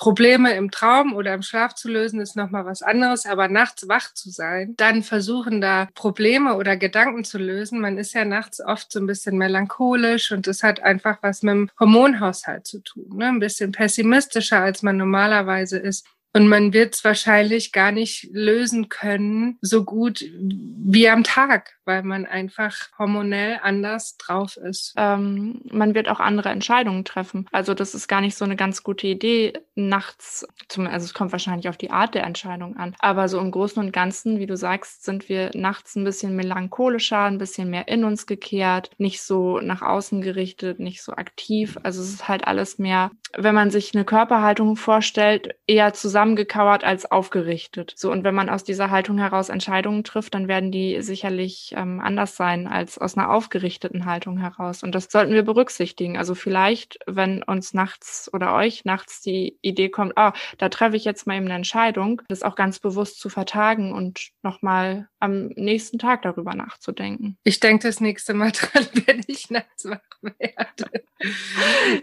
Probleme 0.00 0.54
im 0.54 0.70
Traum 0.70 1.14
oder 1.14 1.34
im 1.34 1.42
Schlaf 1.42 1.74
zu 1.74 1.90
lösen 1.90 2.20
ist 2.20 2.34
nochmal 2.34 2.64
was 2.64 2.80
anderes, 2.80 3.26
aber 3.26 3.48
nachts 3.48 3.86
wach 3.86 4.14
zu 4.14 4.30
sein, 4.30 4.72
dann 4.78 5.02
versuchen 5.02 5.60
da 5.60 5.88
Probleme 5.94 6.56
oder 6.56 6.78
Gedanken 6.78 7.22
zu 7.22 7.36
lösen. 7.36 7.82
Man 7.82 7.98
ist 7.98 8.14
ja 8.14 8.24
nachts 8.24 8.62
oft 8.62 8.90
so 8.90 8.98
ein 8.98 9.06
bisschen 9.06 9.36
melancholisch 9.36 10.32
und 10.32 10.48
es 10.48 10.62
hat 10.62 10.80
einfach 10.82 11.18
was 11.20 11.42
mit 11.42 11.52
dem 11.52 11.70
Hormonhaushalt 11.78 12.66
zu 12.66 12.80
tun, 12.80 13.10
ne? 13.18 13.26
ein 13.26 13.40
bisschen 13.40 13.72
pessimistischer, 13.72 14.60
als 14.60 14.82
man 14.82 14.96
normalerweise 14.96 15.76
ist. 15.76 16.06
Und 16.32 16.48
man 16.48 16.72
wird 16.72 16.94
es 16.94 17.04
wahrscheinlich 17.04 17.72
gar 17.72 17.90
nicht 17.90 18.28
lösen 18.32 18.88
können, 18.88 19.58
so 19.60 19.84
gut 19.84 20.24
wie 20.38 21.08
am 21.08 21.24
Tag, 21.24 21.76
weil 21.84 22.02
man 22.04 22.24
einfach 22.24 22.76
hormonell 22.98 23.58
anders 23.62 24.16
drauf 24.16 24.56
ist. 24.56 24.94
Ähm, 24.96 25.60
man 25.70 25.94
wird 25.94 26.08
auch 26.08 26.20
andere 26.20 26.50
Entscheidungen 26.50 27.04
treffen. 27.04 27.46
Also 27.50 27.74
das 27.74 27.94
ist 27.94 28.06
gar 28.06 28.20
nicht 28.20 28.36
so 28.36 28.44
eine 28.44 28.56
ganz 28.56 28.82
gute 28.82 29.08
Idee, 29.08 29.54
nachts, 29.74 30.46
zum, 30.68 30.86
also 30.86 31.04
es 31.04 31.14
kommt 31.14 31.32
wahrscheinlich 31.32 31.68
auf 31.68 31.76
die 31.76 31.90
Art 31.90 32.14
der 32.14 32.24
Entscheidung 32.24 32.76
an. 32.76 32.94
Aber 33.00 33.28
so 33.28 33.40
im 33.40 33.50
Großen 33.50 33.82
und 33.82 33.92
Ganzen, 33.92 34.38
wie 34.38 34.46
du 34.46 34.56
sagst, 34.56 35.04
sind 35.04 35.28
wir 35.28 35.50
nachts 35.54 35.96
ein 35.96 36.04
bisschen 36.04 36.36
melancholischer, 36.36 37.24
ein 37.24 37.38
bisschen 37.38 37.70
mehr 37.70 37.88
in 37.88 38.04
uns 38.04 38.26
gekehrt, 38.26 38.90
nicht 38.98 39.22
so 39.22 39.60
nach 39.60 39.82
außen 39.82 40.20
gerichtet, 40.20 40.78
nicht 40.78 41.02
so 41.02 41.12
aktiv. 41.12 41.76
Also 41.82 42.02
es 42.02 42.10
ist 42.10 42.28
halt 42.28 42.46
alles 42.46 42.78
mehr 42.78 43.10
wenn 43.36 43.54
man 43.54 43.70
sich 43.70 43.94
eine 43.94 44.04
Körperhaltung 44.04 44.76
vorstellt, 44.76 45.54
eher 45.66 45.92
zusammengekauert 45.92 46.84
als 46.84 47.10
aufgerichtet. 47.10 47.92
So, 47.96 48.10
und 48.10 48.24
wenn 48.24 48.34
man 48.34 48.48
aus 48.48 48.64
dieser 48.64 48.90
Haltung 48.90 49.18
heraus 49.18 49.48
Entscheidungen 49.48 50.04
trifft, 50.04 50.34
dann 50.34 50.48
werden 50.48 50.72
die 50.72 51.00
sicherlich 51.02 51.74
ähm, 51.76 52.00
anders 52.00 52.36
sein 52.36 52.66
als 52.66 52.98
aus 52.98 53.16
einer 53.16 53.30
aufgerichteten 53.30 54.04
Haltung 54.04 54.38
heraus. 54.38 54.82
Und 54.82 54.94
das 54.94 55.08
sollten 55.10 55.32
wir 55.32 55.42
berücksichtigen. 55.42 56.16
Also 56.16 56.34
vielleicht, 56.34 56.98
wenn 57.06 57.42
uns 57.42 57.74
nachts 57.74 58.30
oder 58.32 58.54
euch 58.54 58.84
nachts 58.84 59.20
die 59.20 59.58
Idee 59.62 59.88
kommt, 59.88 60.16
ah, 60.16 60.32
da 60.58 60.68
treffe 60.68 60.96
ich 60.96 61.04
jetzt 61.04 61.26
mal 61.26 61.36
eben 61.36 61.46
eine 61.46 61.54
Entscheidung, 61.54 62.22
das 62.28 62.42
auch 62.42 62.54
ganz 62.54 62.78
bewusst 62.78 63.20
zu 63.20 63.28
vertagen 63.28 63.92
und 63.92 64.30
nochmal 64.42 65.08
am 65.20 65.48
nächsten 65.48 65.98
Tag 65.98 66.22
darüber 66.22 66.54
nachzudenken. 66.54 67.36
Ich 67.44 67.60
denke 67.60 67.86
das 67.86 68.00
nächste 68.00 68.34
Mal 68.34 68.50
dran, 68.52 68.86
wenn 69.06 69.22
ich 69.26 69.50
nachts 69.50 69.84
wach 69.84 69.98
werde. 70.22 71.04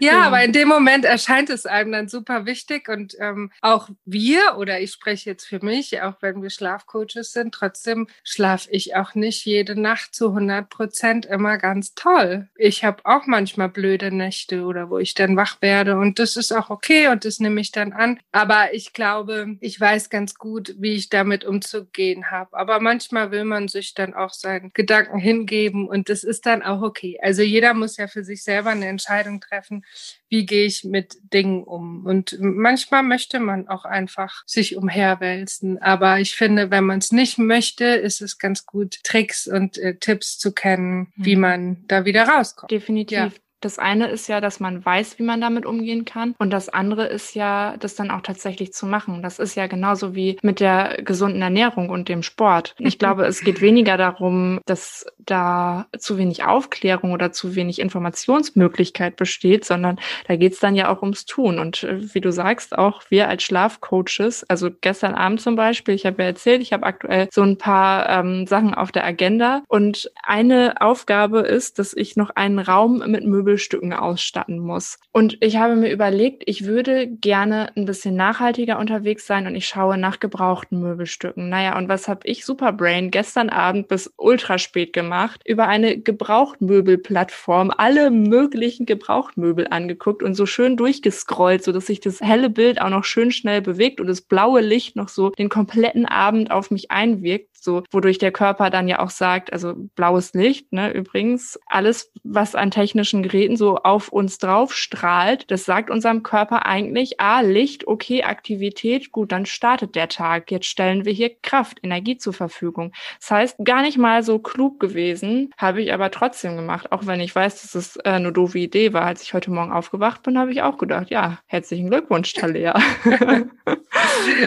ja, 0.00 0.22
aber 0.22 0.42
in 0.42 0.52
dem 0.52 0.68
Moment 0.68 1.04
erscheint 1.18 1.50
es 1.50 1.66
einem 1.66 1.90
dann 1.90 2.08
super 2.08 2.46
wichtig 2.46 2.88
und 2.88 3.16
ähm, 3.18 3.50
auch 3.60 3.88
wir 4.04 4.56
oder 4.56 4.80
ich 4.80 4.92
spreche 4.92 5.30
jetzt 5.30 5.46
für 5.46 5.58
mich, 5.64 6.00
auch 6.00 6.14
wenn 6.20 6.40
wir 6.42 6.48
Schlafcoaches 6.48 7.32
sind, 7.32 7.52
trotzdem 7.52 8.06
schlafe 8.22 8.70
ich 8.70 8.94
auch 8.94 9.16
nicht 9.16 9.44
jede 9.44 9.74
Nacht 9.74 10.14
zu 10.14 10.28
100 10.28 10.70
Prozent 10.70 11.26
immer 11.26 11.58
ganz 11.58 11.94
toll. 11.96 12.46
Ich 12.56 12.84
habe 12.84 13.04
auch 13.04 13.26
manchmal 13.26 13.68
blöde 13.68 14.12
Nächte 14.12 14.62
oder 14.62 14.90
wo 14.90 14.98
ich 14.98 15.14
dann 15.14 15.36
wach 15.36 15.60
werde 15.60 15.98
und 15.98 16.20
das 16.20 16.36
ist 16.36 16.52
auch 16.52 16.70
okay 16.70 17.08
und 17.08 17.24
das 17.24 17.40
nehme 17.40 17.60
ich 17.60 17.72
dann 17.72 17.92
an. 17.92 18.20
Aber 18.30 18.72
ich 18.72 18.92
glaube, 18.92 19.56
ich 19.60 19.80
weiß 19.80 20.10
ganz 20.10 20.36
gut, 20.36 20.76
wie 20.78 20.92
ich 20.92 21.08
damit 21.08 21.44
umzugehen 21.44 22.30
habe. 22.30 22.56
Aber 22.56 22.78
manchmal 22.78 23.32
will 23.32 23.44
man 23.44 23.66
sich 23.66 23.94
dann 23.94 24.14
auch 24.14 24.32
seinen 24.32 24.70
Gedanken 24.72 25.18
hingeben 25.18 25.88
und 25.88 26.10
das 26.10 26.22
ist 26.22 26.46
dann 26.46 26.62
auch 26.62 26.82
okay. 26.82 27.18
Also 27.20 27.42
jeder 27.42 27.74
muss 27.74 27.96
ja 27.96 28.06
für 28.06 28.22
sich 28.22 28.44
selber 28.44 28.70
eine 28.70 28.86
Entscheidung 28.86 29.40
treffen, 29.40 29.84
wie 30.28 30.46
gehe 30.46 30.66
ich 30.66 30.84
mit 30.84 31.16
Dingen 31.32 31.64
um. 31.64 32.04
Und 32.06 32.36
manchmal 32.40 33.02
möchte 33.02 33.40
man 33.40 33.68
auch 33.68 33.84
einfach 33.84 34.42
sich 34.46 34.76
umherwälzen. 34.76 35.80
Aber 35.80 36.20
ich 36.20 36.34
finde, 36.34 36.70
wenn 36.70 36.84
man 36.84 36.98
es 36.98 37.12
nicht 37.12 37.38
möchte, 37.38 37.84
ist 37.84 38.20
es 38.20 38.38
ganz 38.38 38.66
gut, 38.66 39.02
Tricks 39.04 39.46
und 39.46 39.78
äh, 39.78 39.96
Tipps 39.96 40.38
zu 40.38 40.52
kennen, 40.52 41.12
wie 41.16 41.36
mhm. 41.36 41.42
man 41.42 41.84
da 41.88 42.04
wieder 42.04 42.28
rauskommt. 42.28 42.70
Definitiv. 42.70 43.18
Ja. 43.18 43.30
Das 43.60 43.78
eine 43.78 44.08
ist 44.08 44.28
ja, 44.28 44.40
dass 44.40 44.60
man 44.60 44.84
weiß, 44.84 45.18
wie 45.18 45.24
man 45.24 45.40
damit 45.40 45.66
umgehen 45.66 46.04
kann. 46.04 46.34
Und 46.38 46.50
das 46.50 46.68
andere 46.68 47.06
ist 47.06 47.34
ja, 47.34 47.76
das 47.78 47.96
dann 47.96 48.10
auch 48.10 48.20
tatsächlich 48.20 48.72
zu 48.72 48.86
machen. 48.86 49.20
Das 49.22 49.40
ist 49.40 49.56
ja 49.56 49.66
genauso 49.66 50.14
wie 50.14 50.38
mit 50.42 50.60
der 50.60 51.02
gesunden 51.02 51.42
Ernährung 51.42 51.90
und 51.90 52.08
dem 52.08 52.22
Sport. 52.22 52.74
Ich 52.78 52.98
glaube, 53.00 53.26
es 53.26 53.40
geht 53.40 53.60
weniger 53.60 53.96
darum, 53.96 54.60
dass 54.66 55.06
da 55.30 55.86
zu 55.98 56.18
wenig 56.18 56.44
Aufklärung 56.44 57.12
oder 57.12 57.32
zu 57.32 57.54
wenig 57.54 57.80
Informationsmöglichkeit 57.80 59.16
besteht, 59.16 59.64
sondern 59.64 59.98
da 60.26 60.36
geht 60.36 60.54
es 60.54 60.60
dann 60.60 60.74
ja 60.74 60.88
auch 60.88 61.02
ums 61.02 61.26
Tun. 61.26 61.58
Und 61.58 61.84
äh, 61.84 62.14
wie 62.14 62.20
du 62.20 62.32
sagst, 62.32 62.76
auch 62.76 63.02
wir 63.10 63.28
als 63.28 63.42
Schlafcoaches, 63.42 64.44
also 64.48 64.70
gestern 64.80 65.14
Abend 65.14 65.40
zum 65.40 65.56
Beispiel, 65.56 65.94
ich 65.94 66.06
habe 66.06 66.22
ja 66.22 66.28
erzählt, 66.28 66.62
ich 66.62 66.72
habe 66.72 66.86
aktuell 66.86 67.28
so 67.32 67.42
ein 67.42 67.58
paar 67.58 68.08
ähm, 68.08 68.46
Sachen 68.46 68.74
auf 68.74 68.92
der 68.92 69.04
Agenda. 69.04 69.62
Und 69.68 70.10
eine 70.22 70.80
Aufgabe 70.80 71.40
ist, 71.40 71.78
dass 71.78 71.94
ich 71.94 72.16
noch 72.16 72.30
einen 72.30 72.58
Raum 72.58 72.98
mit 73.06 73.24
Möbelstücken 73.24 73.92
ausstatten 73.92 74.58
muss. 74.58 74.98
Und 75.12 75.36
ich 75.40 75.56
habe 75.56 75.76
mir 75.76 75.90
überlegt, 75.90 76.44
ich 76.46 76.64
würde 76.64 77.06
gerne 77.06 77.70
ein 77.76 77.84
bisschen 77.84 78.16
nachhaltiger 78.16 78.78
unterwegs 78.78 79.26
sein 79.26 79.46
und 79.46 79.54
ich 79.54 79.66
schaue 79.66 79.98
nach 79.98 80.20
gebrauchten 80.20 80.80
Möbelstücken. 80.80 81.48
Naja, 81.48 81.76
und 81.76 81.88
was 81.88 82.08
habe 82.08 82.20
ich 82.24 82.44
Superbrain 82.44 83.10
gestern 83.10 83.50
Abend 83.50 83.88
bis 83.88 84.12
ultra 84.16 84.58
spät 84.58 84.92
gemacht? 84.92 85.17
Über 85.44 85.66
eine 85.68 85.98
Gebrauchtmöbelplattform 85.98 87.72
alle 87.76 88.10
möglichen 88.10 88.86
Gebrauchtmöbel 88.86 89.66
angeguckt 89.68 90.22
und 90.22 90.34
so 90.34 90.46
schön 90.46 90.76
durchgescrollt, 90.76 91.64
so 91.64 91.72
dass 91.72 91.86
sich 91.86 92.00
das 92.00 92.20
helle 92.20 92.50
Bild 92.50 92.80
auch 92.80 92.90
noch 92.90 93.04
schön 93.04 93.30
schnell 93.32 93.60
bewegt 93.62 94.00
und 94.00 94.06
das 94.06 94.20
blaue 94.20 94.60
Licht 94.60 94.96
noch 94.96 95.08
so 95.08 95.30
den 95.30 95.48
kompletten 95.48 96.06
Abend 96.06 96.50
auf 96.50 96.70
mich 96.70 96.90
einwirkt 96.90 97.47
so, 97.60 97.82
wodurch 97.90 98.18
der 98.18 98.32
Körper 98.32 98.70
dann 98.70 98.88
ja 98.88 99.00
auch 99.00 99.10
sagt, 99.10 99.52
also 99.52 99.74
blaues 99.74 100.32
Licht, 100.34 100.72
ne, 100.72 100.92
übrigens, 100.92 101.58
alles, 101.66 102.12
was 102.24 102.54
an 102.54 102.70
technischen 102.70 103.22
Geräten 103.22 103.56
so 103.56 103.76
auf 103.76 104.08
uns 104.08 104.38
drauf 104.38 104.74
strahlt, 104.74 105.50
das 105.50 105.64
sagt 105.64 105.90
unserem 105.90 106.22
Körper 106.22 106.66
eigentlich, 106.66 107.20
ah, 107.20 107.40
Licht, 107.40 107.86
okay, 107.86 108.22
Aktivität, 108.22 109.12
gut, 109.12 109.32
dann 109.32 109.46
startet 109.46 109.94
der 109.94 110.08
Tag. 110.08 110.50
Jetzt 110.50 110.66
stellen 110.66 111.04
wir 111.04 111.12
hier 111.12 111.30
Kraft, 111.42 111.78
Energie 111.82 112.16
zur 112.16 112.32
Verfügung. 112.32 112.92
Das 113.20 113.30
heißt, 113.30 113.56
gar 113.64 113.82
nicht 113.82 113.98
mal 113.98 114.22
so 114.22 114.38
klug 114.38 114.80
gewesen, 114.80 115.52
habe 115.56 115.82
ich 115.82 115.92
aber 115.92 116.10
trotzdem 116.10 116.56
gemacht, 116.56 116.92
auch 116.92 117.06
wenn 117.06 117.20
ich 117.20 117.34
weiß, 117.34 117.62
dass 117.62 117.74
es 117.74 117.96
äh, 117.96 118.10
eine 118.10 118.32
doofe 118.32 118.58
Idee 118.58 118.92
war. 118.92 119.02
Als 119.02 119.22
ich 119.22 119.34
heute 119.34 119.50
Morgen 119.50 119.72
aufgewacht 119.72 120.22
bin, 120.22 120.38
habe 120.38 120.52
ich 120.52 120.62
auch 120.62 120.78
gedacht, 120.78 121.10
ja, 121.10 121.38
herzlichen 121.46 121.90
Glückwunsch, 121.90 122.32
Talea. 122.34 122.78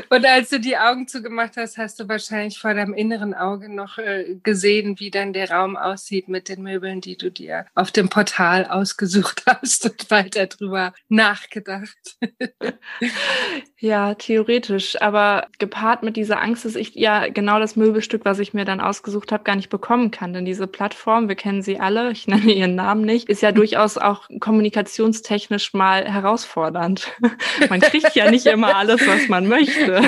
Und 0.10 0.26
als 0.26 0.50
du 0.50 0.60
die 0.60 0.78
Augen 0.78 1.08
zugemacht 1.08 1.58
hast, 1.58 1.78
hast 1.78 2.00
du 2.00 2.08
wahrscheinlich 2.08 2.60
vor 2.60 2.74
deinem 2.74 2.94
inneren 3.02 3.34
Auge 3.34 3.68
noch 3.68 3.98
äh, 3.98 4.36
gesehen, 4.44 5.00
wie 5.00 5.10
dann 5.10 5.34
der 5.34 5.50
Raum 5.50 5.76
aussieht 5.76 6.28
mit 6.28 6.50
den 6.50 6.62
Möbeln, 6.62 7.02
die 7.02 7.18
du 7.18 7.32
dir 7.32 7.66
auf 7.74 7.90
dem 7.90 8.10
Portal 8.10 8.66
ausgesucht 8.66 9.44
hast 9.48 9.86
und 9.86 10.12
weiter 10.12 10.46
drüber 10.46 10.94
nachgedacht. 11.10 12.18
ja, 13.80 14.14
theoretisch. 14.14 15.02
Aber 15.02 15.48
gepaart 15.58 16.04
mit 16.04 16.16
dieser 16.16 16.40
Angst, 16.40 16.64
dass 16.64 16.76
ich 16.76 16.94
ja 16.94 17.28
genau 17.28 17.60
das 17.60 17.76
Möbelstück, 17.76 18.24
was 18.24 18.38
ich 18.38 18.54
mir 18.54 18.66
dann 18.66 18.80
ausgesucht 18.80 19.32
habe, 19.32 19.44
gar 19.44 19.56
nicht 19.56 19.70
bekommen 19.70 20.12
kann. 20.12 20.34
Denn 20.34 20.46
diese 20.46 20.68
Plattform, 20.68 21.28
wir 21.28 21.36
kennen 21.36 21.64
sie 21.64 21.80
alle, 21.80 22.12
ich 22.12 22.28
nenne 22.28 22.52
ihren 22.54 22.76
Namen 22.76 23.02
nicht, 23.02 23.30
ist 23.30 23.42
ja 23.42 23.52
durchaus 23.52 23.98
auch 23.98 24.30
kommunikationstechnisch 24.40 25.74
mal 25.74 26.06
herausfordernd. 26.06 27.12
man 27.70 27.82
kriegt 27.82 28.14
ja 28.14 28.30
nicht 28.30 28.46
immer 28.46 28.76
alles, 28.76 29.08
was 29.08 29.28
man 29.28 29.48
möchte. 29.48 30.02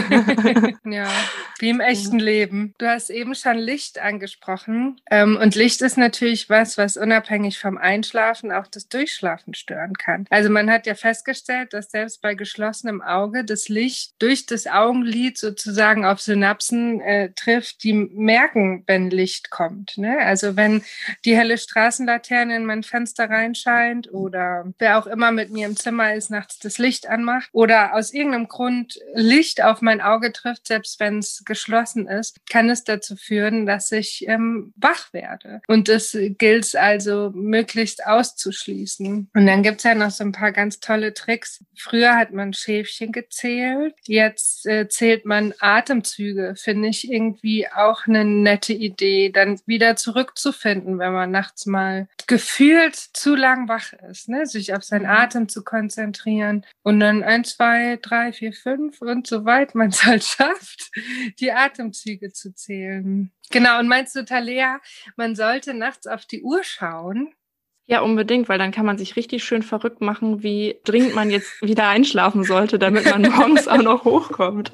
ja, 0.86 1.08
wie 1.58 1.70
im 1.70 1.80
echten 1.80 2.20
Leben. 2.20 2.76
Du 2.84 2.90
hast 2.90 3.10
eben 3.10 3.34
schon 3.34 3.60
Licht 3.60 3.98
angesprochen. 3.98 5.00
Ähm, 5.10 5.38
und 5.42 5.56
Licht 5.56 5.82
ist 5.82 5.98
natürlich 5.98 6.50
was, 6.50 6.78
was 6.78 6.98
unabhängig 6.98 7.58
vom 7.58 7.78
Einschlafen 7.78 8.52
auch 8.52 8.68
das 8.68 8.90
Durchschlafen 8.90 9.54
stören 9.54 9.94
kann. 9.94 10.26
Also 10.30 10.50
man 10.50 10.70
hat 10.70 10.86
ja 10.86 10.94
festgestellt, 10.94 11.72
dass 11.72 11.92
selbst 11.92 12.22
bei 12.22 12.36
geschlossenem 12.36 13.02
Auge 13.02 13.46
das 13.46 13.70
Licht 13.70 14.16
durch 14.20 14.48
das 14.48 14.68
Augenlid 14.68 15.38
sozusagen 15.38 16.04
auf 16.04 16.20
Synapsen 16.20 17.00
äh, 17.00 17.32
trifft, 17.32 17.86
die 17.86 17.94
merken, 17.94 18.84
wenn 18.86 19.10
Licht 19.10 19.50
kommt. 19.50 19.98
Ne? 19.98 20.18
Also 20.20 20.58
wenn 20.58 20.84
die 21.24 21.38
helle 21.38 21.58
Straßenlaterne 21.58 22.54
in 22.54 22.66
mein 22.66 22.84
Fenster 22.84 23.30
reinscheint 23.30 24.12
oder 24.12 24.74
wer 24.78 25.00
auch 25.00 25.08
immer 25.08 25.32
mit 25.32 25.52
mir 25.52 25.68
im 25.68 25.78
Zimmer 25.78 26.16
ist, 26.16 26.30
nachts 26.30 26.60
das 26.60 26.80
Licht 26.80 27.08
anmacht 27.08 27.48
oder 27.54 27.96
aus 27.96 28.14
irgendeinem 28.14 28.50
Grund 28.50 29.00
Licht 29.14 29.64
auf 29.64 29.80
mein 29.80 30.02
Auge 30.02 30.34
trifft, 30.34 30.68
selbst 30.68 31.00
wenn 31.00 31.20
es 31.20 31.44
geschlossen 31.46 32.10
ist, 32.10 32.46
kann 32.50 32.73
es 32.73 32.73
dazu 32.82 33.16
führen, 33.16 33.66
dass 33.66 33.92
ich 33.92 34.26
ähm, 34.28 34.74
wach 34.76 35.12
werde. 35.14 35.62
Und 35.68 35.90
das 35.90 36.18
gilt 36.38 36.76
also 36.76 37.32
möglichst 37.34 38.06
auszuschließen. 38.06 39.30
Und 39.34 39.46
dann 39.46 39.64
gibt's 39.64 39.84
ja 39.84 39.96
noch 39.96 40.12
so 40.12 40.24
ein 40.24 40.32
paar 40.32 40.52
ganz 40.52 40.80
tolle 40.80 41.14
Tricks. 41.14 41.64
Früher 41.76 42.16
hat 42.16 42.32
man 42.32 42.54
Schäfchen 42.54 43.12
gezählt, 43.12 43.96
jetzt 44.08 44.66
äh, 44.66 44.88
zählt 44.88 45.26
man 45.26 45.54
Atemzüge. 45.60 46.56
Finde 46.58 46.90
ich 46.90 47.12
irgendwie 47.12 47.68
auch 47.70 48.08
eine 48.08 48.24
nette 48.24 48.74
Idee, 48.74 49.30
dann 49.30 49.60
wieder 49.66 49.96
zurückzufinden, 49.96 51.00
wenn 51.00 51.14
man 51.14 51.32
nachts 51.32 51.66
mal 51.66 52.08
gefühlt 52.28 52.96
zu 52.96 53.36
lang 53.36 53.68
wach 53.68 53.94
ist, 54.10 54.30
ne? 54.30 54.46
sich 54.46 54.74
auf 54.74 54.84
seinen 54.84 55.06
Atem 55.06 55.50
zu 55.50 55.64
konzentrieren 55.64 56.66
und 56.84 57.00
dann 57.00 57.24
ein, 57.24 57.44
zwei, 57.44 57.98
drei, 58.02 58.32
vier, 58.32 58.54
fünf 58.54 59.02
und 59.02 59.28
so 59.28 59.46
weit 59.46 59.76
man 59.76 59.90
es 59.90 60.04
halt 60.04 60.24
schafft, 60.24 60.92
die 61.40 61.52
Atemzüge 61.52 62.32
zu 62.32 62.54
zählen. 62.54 62.63
Genau, 62.68 63.80
und 63.80 63.88
meinst 63.88 64.16
du, 64.16 64.26
Talea, 64.26 64.80
man 65.16 65.36
sollte 65.36 65.74
nachts 65.74 66.08
auf 66.08 66.26
die 66.26 66.42
Uhr 66.42 66.64
schauen? 66.64 67.34
Ja, 67.86 68.00
unbedingt, 68.00 68.48
weil 68.48 68.58
dann 68.58 68.72
kann 68.72 68.86
man 68.86 68.98
sich 68.98 69.18
richtig 69.18 69.44
schön 69.44 69.62
verrückt 69.62 70.00
machen, 70.00 70.42
wie 70.42 70.80
dringend 70.86 71.16
man 71.16 71.30
jetzt 71.30 71.62
wieder 71.62 71.90
einschlafen 71.90 72.44
sollte, 72.44 72.80
damit 72.80 73.06
man 73.06 73.24
morgens 73.24 73.68
auch 73.68 73.82
noch 73.82 74.06
hochkommt. 74.06 74.72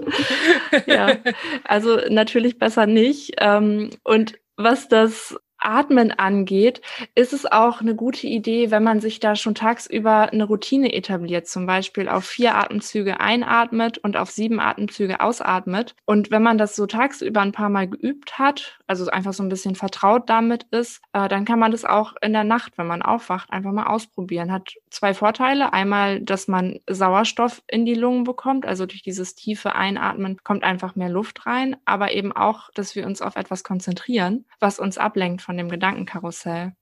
Ja, 0.86 1.18
also 1.64 1.98
natürlich 2.10 2.60
besser 2.60 2.86
nicht. 2.86 3.34
Ähm, 3.40 3.90
und 4.04 4.38
was 4.58 4.88
das 4.90 5.40
Atmen 5.60 6.12
angeht, 6.12 6.82
ist 7.16 7.34
es 7.34 7.46
auch 7.46 7.82
eine 7.82 7.96
gute 7.96 8.28
Idee, 8.28 8.72
wenn 8.72 8.84
man 8.84 9.00
sich 9.02 9.20
da 9.20 9.36
schon 9.36 9.56
tagsüber 9.56 10.32
eine 10.32 10.46
Routine 10.46 10.94
etabliert, 10.94 11.48
zum 11.48 11.66
Beispiel 11.66 12.10
auf 12.10 12.26
vier 12.26 12.56
Atemzüge 12.56 13.20
einatmet 13.20 13.98
und 13.98 14.18
auf 14.18 14.32
sieben 14.32 14.60
Atemzüge 14.60 15.22
ausatmet. 15.22 15.96
Und 16.06 16.32
wenn 16.32 16.44
man 16.44 16.58
das 16.58 16.76
so 16.76 16.86
tagsüber 16.86 17.42
ein 17.42 17.52
paar 17.52 17.70
Mal 17.70 17.88
geübt 17.88 18.40
hat, 18.40 18.80
also 18.88 19.10
einfach 19.10 19.34
so 19.34 19.44
ein 19.44 19.50
bisschen 19.50 19.76
vertraut 19.76 20.30
damit 20.30 20.64
ist, 20.72 21.02
äh, 21.14 21.28
dann 21.28 21.46
kann 21.46 21.60
man 21.60 21.72
das 21.72 21.86
auch 21.86 22.14
in 22.22 22.34
der 22.34 22.44
Nacht, 22.44 22.78
wenn 22.78 22.88
man 22.88 23.02
aufwacht, 23.02 23.52
einfach 23.52 23.72
mal 23.72 23.88
ausprobieren. 23.88 24.52
Hat 24.52 24.74
zwei 24.90 25.14
Vorteile. 25.14 25.74
Einmal, 25.74 26.22
dass 26.22 26.48
man 26.48 26.80
Sauerstoff 26.90 27.62
in 27.68 27.86
die 27.86 27.94
Lungen 27.94 28.24
bekommt, 28.24 28.66
also 28.66 28.86
durch 28.86 29.02
dieses 29.02 29.36
tiefe 29.36 29.76
Einatmen 29.76 30.38
kommt 30.44 30.64
einfach 30.64 30.96
mehr 30.96 31.10
Luft 31.10 31.46
rein, 31.46 31.78
aber 31.86 32.14
eben 32.14 32.32
auch, 32.32 32.70
dass 32.74 32.96
wir 32.96 33.06
uns 33.06 33.22
auf 33.22 33.36
etwas 33.36 33.64
konzentrieren, 33.64 34.46
was 34.60 34.80
uns 34.80 34.98
ablenkt 34.98 35.42
von 35.50 35.58
dem 35.58 35.70
Gedankenkarussell. 35.70 36.74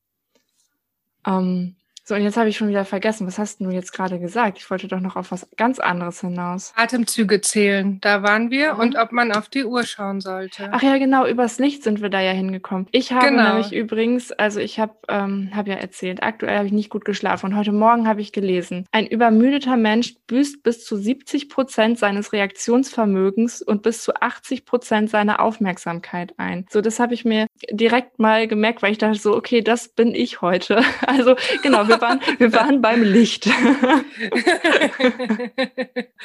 Ähm, 1.25 1.77
So, 2.07 2.15
und 2.15 2.21
jetzt 2.21 2.37
habe 2.37 2.47
ich 2.47 2.55
schon 2.55 2.69
wieder 2.69 2.85
vergessen. 2.85 3.27
Was 3.27 3.37
hast 3.37 3.59
du 3.59 3.69
jetzt 3.69 3.91
gerade 3.91 4.17
gesagt? 4.17 4.59
Ich 4.59 4.71
wollte 4.71 4.87
doch 4.87 5.01
noch 5.01 5.17
auf 5.17 5.29
was 5.29 5.45
ganz 5.57 5.77
anderes 5.77 6.21
hinaus. 6.21 6.71
Atemzüge 6.77 7.41
zählen, 7.41 7.99
da 7.99 8.23
waren 8.23 8.49
wir. 8.49 8.75
Mhm. 8.75 8.79
Und 8.79 8.95
ob 8.95 9.11
man 9.11 9.33
auf 9.33 9.49
die 9.49 9.65
Uhr 9.65 9.83
schauen 9.83 10.21
sollte. 10.21 10.69
Ach 10.71 10.81
ja, 10.81 10.99
genau, 10.99 11.27
übers 11.27 11.59
Licht 11.59 11.83
sind 11.83 12.01
wir 12.01 12.09
da 12.09 12.21
ja 12.21 12.31
hingekommen. 12.31 12.87
Ich 12.93 13.11
habe 13.11 13.27
genau. 13.27 13.49
nämlich 13.49 13.73
übrigens, 13.73 14.31
also 14.31 14.61
ich 14.61 14.79
habe 14.79 14.93
ähm, 15.09 15.51
hab 15.53 15.67
ja 15.67 15.73
erzählt, 15.73 16.23
aktuell 16.23 16.55
habe 16.55 16.67
ich 16.67 16.71
nicht 16.71 16.89
gut 16.89 17.03
geschlafen. 17.03 17.47
Und 17.47 17.57
heute 17.57 17.73
Morgen 17.73 18.07
habe 18.07 18.21
ich 18.21 18.31
gelesen, 18.31 18.85
ein 18.93 19.05
übermüdeter 19.05 19.75
Mensch 19.75 20.15
büßt 20.27 20.63
bis 20.63 20.85
zu 20.85 20.95
70 20.95 21.49
Prozent 21.49 21.99
seines 21.99 22.31
Reaktionsvermögens 22.31 23.61
und 23.61 23.81
bis 23.81 24.03
zu 24.03 24.15
80 24.15 24.63
Prozent 24.63 25.09
seiner 25.09 25.41
Aufmerksamkeit 25.41 26.33
ein. 26.37 26.67
So, 26.69 26.79
das 26.79 27.01
habe 27.01 27.13
ich 27.13 27.25
mir 27.25 27.47
direkt 27.69 28.17
mal 28.17 28.47
gemerkt, 28.47 28.81
weil 28.81 28.93
ich 28.93 28.97
dachte 28.97 29.19
so, 29.19 29.35
okay, 29.35 29.61
das 29.61 29.89
bin 29.89 30.15
ich 30.15 30.39
heute. 30.41 30.81
Also 31.07 31.35
genau, 31.63 31.87
wir 31.97 32.01
waren, 32.01 32.21
wir 32.37 32.53
waren 32.53 32.81
beim 32.81 33.03
Licht. 33.03 33.45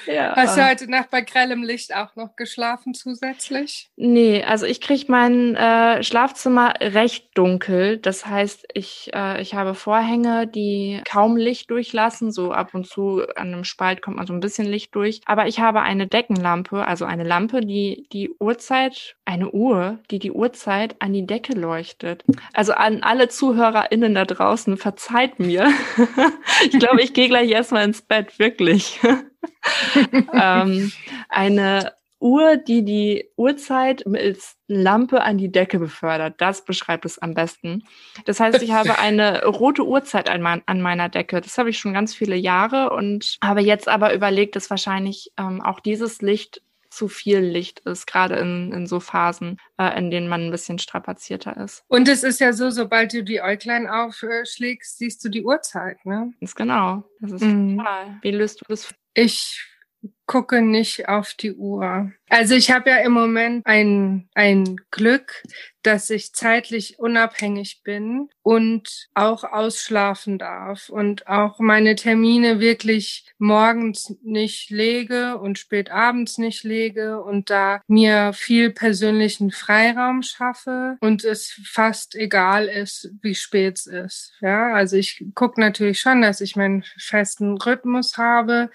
ja. 0.06 0.36
Hast 0.36 0.56
du 0.56 0.68
heute 0.68 0.90
Nacht 0.90 1.10
bei 1.10 1.20
grellem 1.22 1.62
Licht 1.62 1.94
auch 1.94 2.16
noch 2.16 2.36
geschlafen 2.36 2.94
zusätzlich? 2.94 3.90
Nee, 3.96 4.42
also 4.44 4.66
ich 4.66 4.80
kriege 4.80 5.04
mein 5.08 5.56
äh, 5.56 6.02
Schlafzimmer 6.02 6.74
recht 6.80 7.30
dunkel. 7.34 7.98
Das 7.98 8.26
heißt, 8.26 8.66
ich, 8.74 9.10
äh, 9.14 9.40
ich 9.40 9.54
habe 9.54 9.74
Vorhänge, 9.74 10.46
die 10.46 11.00
kaum 11.04 11.36
Licht 11.36 11.70
durchlassen. 11.70 12.32
So 12.32 12.52
ab 12.52 12.74
und 12.74 12.86
zu 12.86 13.22
an 13.36 13.52
einem 13.52 13.64
Spalt 13.64 14.02
kommt 14.02 14.16
man 14.16 14.26
so 14.26 14.32
ein 14.32 14.40
bisschen 14.40 14.66
Licht 14.66 14.94
durch. 14.94 15.20
Aber 15.26 15.46
ich 15.46 15.60
habe 15.60 15.80
eine 15.80 16.06
Deckenlampe, 16.06 16.86
also 16.86 17.04
eine 17.04 17.24
Lampe, 17.24 17.60
die 17.60 18.06
die 18.12 18.30
Uhrzeit, 18.38 19.16
eine 19.24 19.50
Uhr, 19.50 19.98
die 20.10 20.18
die 20.18 20.32
Uhrzeit 20.32 20.96
an 20.98 21.12
die 21.12 21.26
Decke 21.26 21.52
leuchtet. 21.52 22.24
Also 22.52 22.72
an 22.72 23.02
alle 23.02 23.28
ZuhörerInnen 23.28 24.14
da 24.14 24.24
draußen, 24.24 24.76
verzeiht 24.76 25.38
mir. 25.38 25.70
ich 26.64 26.78
glaube, 26.78 27.02
ich 27.02 27.14
gehe 27.14 27.28
gleich 27.28 27.50
erstmal 27.50 27.84
ins 27.84 28.02
Bett, 28.02 28.38
wirklich. 28.38 29.00
ähm, 30.32 30.92
eine 31.28 31.92
Uhr, 32.22 32.56
die 32.56 32.84
die 32.84 33.30
Uhrzeit 33.36 34.04
mittels 34.06 34.56
Lampe 34.68 35.22
an 35.22 35.38
die 35.38 35.50
Decke 35.50 35.78
befördert. 35.78 36.40
Das 36.40 36.64
beschreibt 36.64 37.04
es 37.04 37.18
am 37.18 37.34
besten. 37.34 37.82
Das 38.24 38.38
heißt, 38.38 38.62
ich 38.62 38.72
habe 38.72 38.98
eine 38.98 39.44
rote 39.44 39.84
Uhrzeit 39.84 40.30
an, 40.30 40.40
mein, 40.40 40.62
an 40.66 40.80
meiner 40.80 41.08
Decke. 41.08 41.40
Das 41.40 41.58
habe 41.58 41.70
ich 41.70 41.78
schon 41.78 41.92
ganz 41.92 42.14
viele 42.14 42.36
Jahre 42.36 42.90
und 42.90 43.38
habe 43.42 43.60
jetzt 43.60 43.88
aber 43.88 44.14
überlegt, 44.14 44.56
dass 44.56 44.70
wahrscheinlich 44.70 45.32
ähm, 45.36 45.60
auch 45.60 45.80
dieses 45.80 46.22
Licht 46.22 46.62
zu 46.92 47.08
viel 47.08 47.38
Licht 47.38 47.80
ist, 47.80 48.06
gerade 48.06 48.36
in, 48.36 48.72
in 48.72 48.86
so 48.86 49.00
Phasen, 49.00 49.58
äh, 49.78 49.98
in 49.98 50.10
denen 50.10 50.28
man 50.28 50.46
ein 50.46 50.50
bisschen 50.50 50.78
strapazierter 50.78 51.56
ist. 51.56 51.84
Und 51.88 52.08
es 52.08 52.22
ist 52.22 52.40
ja 52.40 52.52
so, 52.52 52.70
sobald 52.70 53.12
du 53.12 53.24
die 53.24 53.40
Äuglein 53.40 53.88
aufschlägst, 53.88 54.98
siehst 54.98 55.24
du 55.24 55.28
die 55.28 55.42
Uhrzeit, 55.42 56.04
ne? 56.04 56.32
Ganz 56.40 56.54
genau. 56.54 57.04
Das 57.20 57.32
ist 57.32 57.42
mhm. 57.42 57.78
total. 57.78 58.18
Wie 58.20 58.30
löst 58.30 58.60
du 58.60 58.64
das? 58.68 58.94
Ich 59.14 59.66
gucke 60.26 60.62
nicht 60.62 61.08
auf 61.08 61.34
die 61.34 61.52
Uhr. 61.52 62.10
Also 62.30 62.54
ich 62.54 62.70
habe 62.70 62.88
ja 62.88 62.96
im 62.98 63.12
Moment 63.12 63.66
ein, 63.66 64.30
ein 64.34 64.76
Glück, 64.90 65.42
dass 65.82 66.08
ich 66.08 66.32
zeitlich 66.32 66.98
unabhängig 66.98 67.82
bin 67.84 68.30
und 68.40 69.08
auch 69.12 69.44
ausschlafen 69.44 70.38
darf 70.38 70.88
und 70.88 71.26
auch 71.26 71.58
meine 71.58 71.96
Termine 71.96 72.60
wirklich 72.60 73.26
morgens 73.36 74.16
nicht 74.22 74.70
lege 74.70 75.36
und 75.36 75.58
spät 75.58 75.90
abends 75.90 76.38
nicht 76.38 76.64
lege 76.64 77.20
und 77.22 77.50
da 77.50 77.82
mir 77.86 78.32
viel 78.32 78.70
persönlichen 78.70 79.50
Freiraum 79.50 80.22
schaffe 80.22 80.96
und 81.00 81.24
es 81.24 81.60
fast 81.66 82.14
egal 82.14 82.68
ist, 82.68 83.10
wie 83.20 83.34
spät 83.34 83.76
es 83.76 83.86
ist. 83.86 84.32
Ja, 84.40 84.72
also 84.72 84.96
ich 84.96 85.26
gucke 85.34 85.60
natürlich 85.60 86.00
schon, 86.00 86.22
dass 86.22 86.40
ich 86.40 86.56
meinen 86.56 86.84
festen 86.96 87.58
Rhythmus 87.58 88.16
habe. 88.16 88.70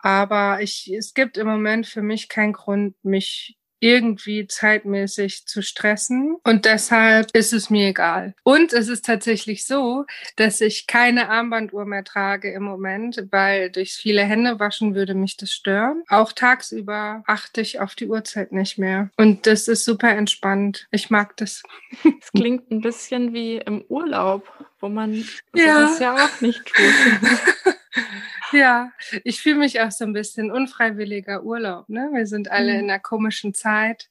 Aber 0.00 0.60
ich, 0.62 0.92
es 0.96 1.14
gibt 1.14 1.36
im 1.36 1.46
Moment 1.46 1.86
für 1.86 2.02
mich 2.02 2.28
keinen 2.28 2.52
Grund, 2.52 2.94
mich 3.02 3.58
irgendwie 3.80 4.46
zeitmäßig 4.46 5.46
zu 5.46 5.62
stressen 5.62 6.36
und 6.44 6.64
deshalb 6.64 7.30
ist 7.34 7.52
es 7.52 7.70
mir 7.70 7.88
egal. 7.88 8.34
Und 8.42 8.72
es 8.72 8.88
ist 8.88 9.04
tatsächlich 9.04 9.66
so, 9.66 10.04
dass 10.36 10.60
ich 10.60 10.86
keine 10.86 11.28
Armbanduhr 11.28 11.84
mehr 11.84 12.04
trage 12.04 12.52
im 12.52 12.64
Moment, 12.64 13.24
weil 13.30 13.70
durch 13.70 13.92
viele 13.92 14.22
Hände 14.22 14.58
waschen 14.58 14.94
würde 14.94 15.14
mich 15.14 15.36
das 15.36 15.52
stören. 15.52 16.02
Auch 16.08 16.32
tagsüber 16.32 17.22
achte 17.26 17.60
ich 17.60 17.80
auf 17.80 17.94
die 17.94 18.08
Uhrzeit 18.08 18.52
nicht 18.52 18.78
mehr 18.78 19.10
und 19.16 19.46
das 19.46 19.68
ist 19.68 19.84
super 19.84 20.10
entspannt. 20.10 20.86
Ich 20.90 21.10
mag 21.10 21.36
das. 21.36 21.62
Es 22.20 22.32
klingt 22.32 22.70
ein 22.70 22.80
bisschen 22.80 23.32
wie 23.32 23.56
im 23.56 23.82
Urlaub, 23.88 24.46
wo 24.80 24.88
man 24.88 25.24
ja. 25.54 25.82
das 25.82 25.98
ja 25.98 26.14
auch 26.14 26.40
nicht 26.40 26.64
tut. 26.66 26.84
Ja, 28.52 28.92
ich 29.24 29.40
fühle 29.40 29.56
mich 29.56 29.80
auch 29.80 29.90
so 29.90 30.04
ein 30.04 30.12
bisschen 30.12 30.50
unfreiwilliger 30.50 31.42
Urlaub. 31.42 31.88
Ne? 31.88 32.10
Wir 32.12 32.26
sind 32.26 32.50
alle 32.50 32.74
mhm. 32.74 32.78
in 32.80 32.90
einer 32.90 32.98
komischen 33.00 33.54
Zeit. 33.54 34.08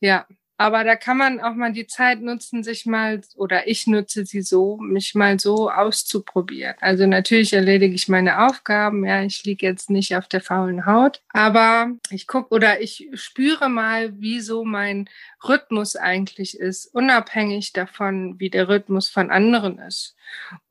Ja, 0.00 0.26
aber 0.56 0.84
da 0.84 0.94
kann 0.94 1.16
man 1.16 1.40
auch 1.40 1.54
mal 1.54 1.72
die 1.72 1.88
Zeit 1.88 2.20
nutzen, 2.22 2.62
sich 2.62 2.86
mal, 2.86 3.20
oder 3.34 3.66
ich 3.66 3.88
nutze 3.88 4.24
sie 4.24 4.40
so, 4.40 4.76
mich 4.76 5.16
mal 5.16 5.40
so 5.40 5.68
auszuprobieren. 5.68 6.76
Also 6.80 7.06
natürlich 7.06 7.52
erledige 7.52 7.94
ich 7.94 8.08
meine 8.08 8.46
Aufgaben, 8.46 9.04
ja, 9.04 9.22
ich 9.24 9.42
liege 9.44 9.66
jetzt 9.66 9.90
nicht 9.90 10.14
auf 10.14 10.28
der 10.28 10.40
faulen 10.40 10.86
Haut, 10.86 11.22
aber 11.30 11.90
ich 12.10 12.28
gucke 12.28 12.54
oder 12.54 12.80
ich 12.80 13.10
spüre 13.14 13.68
mal, 13.68 14.20
wie 14.20 14.40
so 14.40 14.64
mein 14.64 15.08
Rhythmus 15.42 15.96
eigentlich 15.96 16.58
ist, 16.58 16.86
unabhängig 16.86 17.72
davon, 17.72 18.38
wie 18.38 18.50
der 18.50 18.68
Rhythmus 18.68 19.08
von 19.08 19.32
anderen 19.32 19.78
ist. 19.80 20.14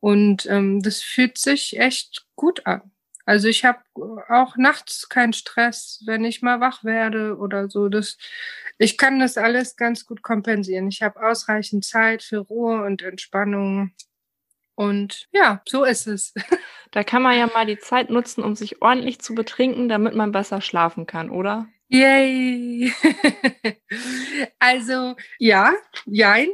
Und 0.00 0.46
ähm, 0.46 0.80
das 0.80 1.02
fühlt 1.02 1.36
sich 1.36 1.78
echt 1.78 2.24
gut 2.36 2.66
an. 2.66 2.90
Also 3.26 3.48
ich 3.48 3.64
habe 3.64 3.80
auch 4.28 4.56
nachts 4.56 5.08
keinen 5.08 5.32
Stress, 5.32 6.02
wenn 6.06 6.24
ich 6.24 6.42
mal 6.42 6.60
wach 6.60 6.84
werde 6.84 7.36
oder 7.38 7.70
so. 7.70 7.88
Das, 7.88 8.18
ich 8.78 8.98
kann 8.98 9.18
das 9.18 9.38
alles 9.38 9.76
ganz 9.76 10.04
gut 10.06 10.22
kompensieren. 10.22 10.88
Ich 10.88 11.02
habe 11.02 11.22
ausreichend 11.26 11.84
Zeit 11.84 12.22
für 12.22 12.38
Ruhe 12.38 12.84
und 12.84 13.02
Entspannung. 13.02 13.92
Und 14.74 15.28
ja, 15.32 15.62
so 15.66 15.84
ist 15.84 16.06
es. 16.06 16.34
Da 16.90 17.02
kann 17.02 17.22
man 17.22 17.36
ja 17.36 17.48
mal 17.48 17.66
die 17.66 17.78
Zeit 17.80 18.08
nutzen, 18.08 18.44
um 18.44 18.54
sich 18.54 18.80
ordentlich 18.80 19.20
zu 19.20 19.34
betrinken, 19.34 19.88
damit 19.88 20.14
man 20.14 20.30
besser 20.30 20.60
schlafen 20.60 21.06
kann, 21.06 21.28
oder? 21.28 21.66
Yay! 21.90 22.92
also 24.58 25.16
ja, 25.38 25.72
jein. 26.06 26.48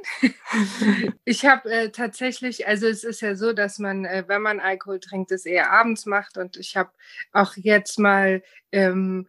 Ich 1.24 1.46
habe 1.46 1.70
äh, 1.70 1.90
tatsächlich, 1.90 2.66
also 2.66 2.86
es 2.88 3.04
ist 3.04 3.20
ja 3.20 3.36
so, 3.36 3.52
dass 3.52 3.78
man, 3.78 4.04
äh, 4.04 4.24
wenn 4.26 4.42
man 4.42 4.58
Alkohol 4.60 4.98
trinkt, 5.00 5.30
es 5.30 5.46
eher 5.46 5.70
abends 5.70 6.04
macht. 6.06 6.36
Und 6.36 6.56
ich 6.56 6.76
habe 6.76 6.90
auch 7.32 7.54
jetzt 7.56 7.98
mal 7.98 8.42
ähm, 8.72 9.26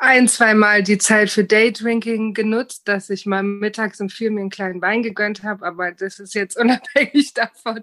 ein, 0.00 0.28
zwei 0.28 0.54
Mal 0.54 0.82
die 0.82 0.96
Zeit 0.96 1.28
für 1.30 1.44
Daydrinking 1.44 2.32
genutzt, 2.32 2.88
dass 2.88 3.10
ich 3.10 3.26
mal 3.26 3.42
mittags 3.42 4.00
um 4.00 4.08
vier 4.08 4.30
mir 4.30 4.40
einen 4.40 4.48
kleinen 4.48 4.80
Wein 4.80 5.02
gegönnt 5.02 5.42
habe, 5.42 5.64
aber 5.66 5.92
das 5.92 6.18
ist 6.18 6.34
jetzt 6.34 6.56
unabhängig 6.60 7.34
davon. 7.34 7.82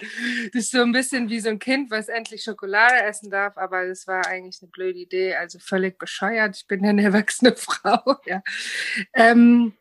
Das 0.51 0.63
ist 0.63 0.71
so 0.71 0.81
ein 0.81 0.91
bisschen 0.91 1.29
wie 1.29 1.39
so 1.39 1.49
ein 1.49 1.59
Kind, 1.59 1.91
was 1.91 2.09
endlich 2.09 2.41
Schokolade 2.41 3.03
essen 3.03 3.29
darf, 3.29 3.55
aber 3.57 3.85
das 3.87 4.07
war 4.07 4.25
eigentlich 4.25 4.61
eine 4.61 4.71
blöde 4.71 4.97
Idee, 4.97 5.35
also 5.35 5.59
völlig 5.59 5.99
bescheuert. 5.99 6.57
Ich 6.57 6.67
bin 6.67 6.83
eine 6.83 7.03
erwachsene 7.03 7.55
Frau. 7.55 8.15
Ja. 8.25 8.41
Ähm, 9.13 9.73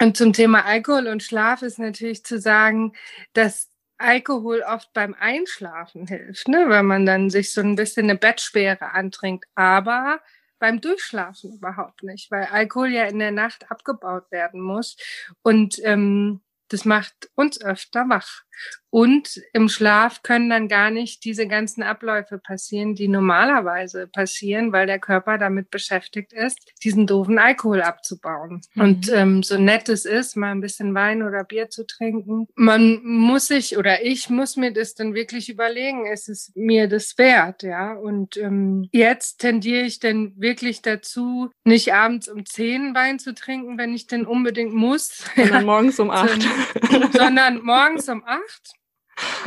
und 0.00 0.16
zum 0.16 0.32
Thema 0.32 0.64
Alkohol 0.64 1.08
und 1.08 1.24
Schlaf 1.24 1.62
ist 1.62 1.80
natürlich 1.80 2.24
zu 2.24 2.38
sagen, 2.38 2.92
dass 3.32 3.68
Alkohol 3.98 4.62
oft 4.62 4.92
beim 4.92 5.14
Einschlafen 5.18 6.06
hilft, 6.06 6.46
ne? 6.46 6.68
weil 6.68 6.84
man 6.84 7.04
dann 7.04 7.30
sich 7.30 7.52
so 7.52 7.60
ein 7.60 7.74
bisschen 7.74 8.04
eine 8.04 8.16
Bettschwere 8.16 8.92
antrinkt. 8.92 9.46
Aber 9.56 10.20
beim 10.60 10.80
Durchschlafen 10.80 11.54
überhaupt 11.54 12.04
nicht, 12.04 12.30
weil 12.30 12.44
Alkohol 12.44 12.90
ja 12.90 13.04
in 13.06 13.18
der 13.18 13.32
Nacht 13.32 13.70
abgebaut 13.70 14.30
werden 14.30 14.60
muss. 14.60 14.96
Und 15.42 15.80
ähm, 15.82 16.40
das 16.72 16.84
macht 16.84 17.30
uns 17.34 17.60
öfter 17.60 18.08
wach. 18.08 18.44
Und 18.90 19.40
im 19.52 19.68
Schlaf 19.68 20.22
können 20.24 20.50
dann 20.50 20.66
gar 20.66 20.90
nicht 20.90 21.24
diese 21.24 21.46
ganzen 21.46 21.82
Abläufe 21.84 22.38
passieren, 22.38 22.96
die 22.96 23.06
normalerweise 23.06 24.08
passieren, 24.08 24.72
weil 24.72 24.86
der 24.86 24.98
Körper 24.98 25.38
damit 25.38 25.70
beschäftigt 25.70 26.32
ist, 26.32 26.58
diesen 26.82 27.06
doofen 27.06 27.38
Alkohol 27.38 27.82
abzubauen. 27.82 28.62
Mhm. 28.74 28.82
Und 28.82 29.12
ähm, 29.12 29.42
so 29.44 29.58
nett 29.58 29.88
es 29.88 30.04
ist, 30.04 30.36
mal 30.36 30.50
ein 30.50 30.60
bisschen 30.60 30.92
Wein 30.92 31.22
oder 31.22 31.44
Bier 31.44 31.70
zu 31.70 31.86
trinken, 31.86 32.48
man 32.56 33.00
muss 33.04 33.46
sich 33.46 33.78
oder 33.78 34.04
ich 34.04 34.28
muss 34.28 34.56
mir 34.56 34.72
das 34.72 34.94
dann 34.94 35.14
wirklich 35.14 35.48
überlegen, 35.48 36.06
ist 36.06 36.28
es 36.28 36.50
mir 36.56 36.88
das 36.88 37.16
wert, 37.16 37.62
ja? 37.62 37.92
Und 37.92 38.36
ähm, 38.36 38.88
jetzt 38.90 39.38
tendiere 39.38 39.82
ich 39.82 40.00
dann 40.00 40.32
wirklich 40.36 40.82
dazu, 40.82 41.50
nicht 41.62 41.94
abends 41.94 42.28
um 42.28 42.44
zehn 42.44 42.92
Wein 42.96 43.20
zu 43.20 43.34
trinken, 43.34 43.78
wenn 43.78 43.94
ich 43.94 44.08
denn 44.08 44.26
unbedingt 44.26 44.74
muss, 44.74 45.24
sondern 45.36 45.64
morgens 45.64 46.00
um 46.00 46.10
acht, 46.10 46.44
sondern 47.12 47.62
morgens 47.62 48.08
um 48.08 48.24
acht 48.24 48.74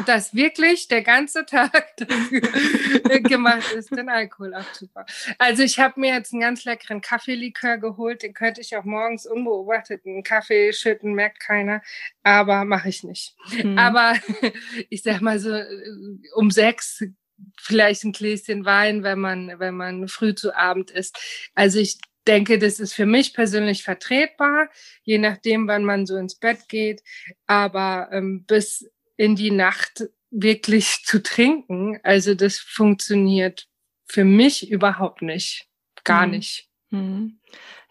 dass 0.06 0.34
wirklich 0.34 0.88
der 0.88 1.02
ganze 1.02 1.45
Tag 1.45 1.95
gemacht 3.23 3.71
ist, 3.73 3.91
den 3.91 4.10
Alkohol 4.10 4.54
abzubauen. 4.54 5.06
Also 5.38 5.63
ich 5.63 5.80
habe 5.80 5.99
mir 5.99 6.13
jetzt 6.13 6.34
einen 6.34 6.41
ganz 6.41 6.65
leckeren 6.65 7.02
Kaffeelikör 7.02 7.78
geholt, 7.78 8.23
den 8.23 8.34
könnte 8.34 8.62
ich 8.62 8.76
auch 8.76 8.84
morgens 8.84 9.26
unbeobachtet 9.26 10.06
einen 10.06 10.23
Kaffee 10.23 10.73
schütten, 10.73 11.13
merkt 11.13 11.39
keiner, 11.39 11.82
aber 12.23 12.65
mache 12.65 12.89
ich 12.89 13.04
nicht. 13.04 13.36
Mhm. 13.63 13.78
Aber 13.78 14.13
ich 14.89 15.04
sag 15.04 15.21
mal 15.21 15.39
so 15.39 15.58
um 16.36 16.52
sechs 16.52 17.04
vielleicht 17.60 18.04
ein 18.04 18.13
Gläschen 18.13 18.65
Wein, 18.65 19.04
wenn 19.04 19.19
man 19.19 19.60
wenn 19.60 19.76
man 19.76 20.08
früh 20.08 20.34
zu 20.36 20.56
Abend 20.56 20.91
isst. 20.91 21.17
Also 21.56 21.80
ich 21.80 21.97
denke, 22.27 22.59
das 22.59 22.79
ist 22.79 22.93
für 22.93 23.05
mich 23.05 23.33
persönlich 23.33 23.83
vertretbar, 23.83 24.69
je 25.03 25.17
nachdem, 25.17 25.67
wann 25.67 25.83
man 25.83 26.05
so 26.05 26.15
ins 26.15 26.36
Bett 26.36 26.69
geht. 26.69 27.03
Aber 27.47 28.09
ähm, 28.12 28.45
bis 28.45 28.89
in 29.17 29.36
die 29.36 29.51
Nacht 29.51 30.05
wirklich 30.31 31.01
zu 31.05 31.21
trinken, 31.21 31.99
also 32.03 32.36
das 32.36 32.57
funktioniert 32.59 33.67
für 34.05 34.25
mich 34.25 34.69
überhaupt 34.69 35.21
nicht. 35.21 35.67
Gar 36.03 36.27
mhm. 36.27 36.31
nicht. 36.33 36.67
Mhm. 36.89 37.39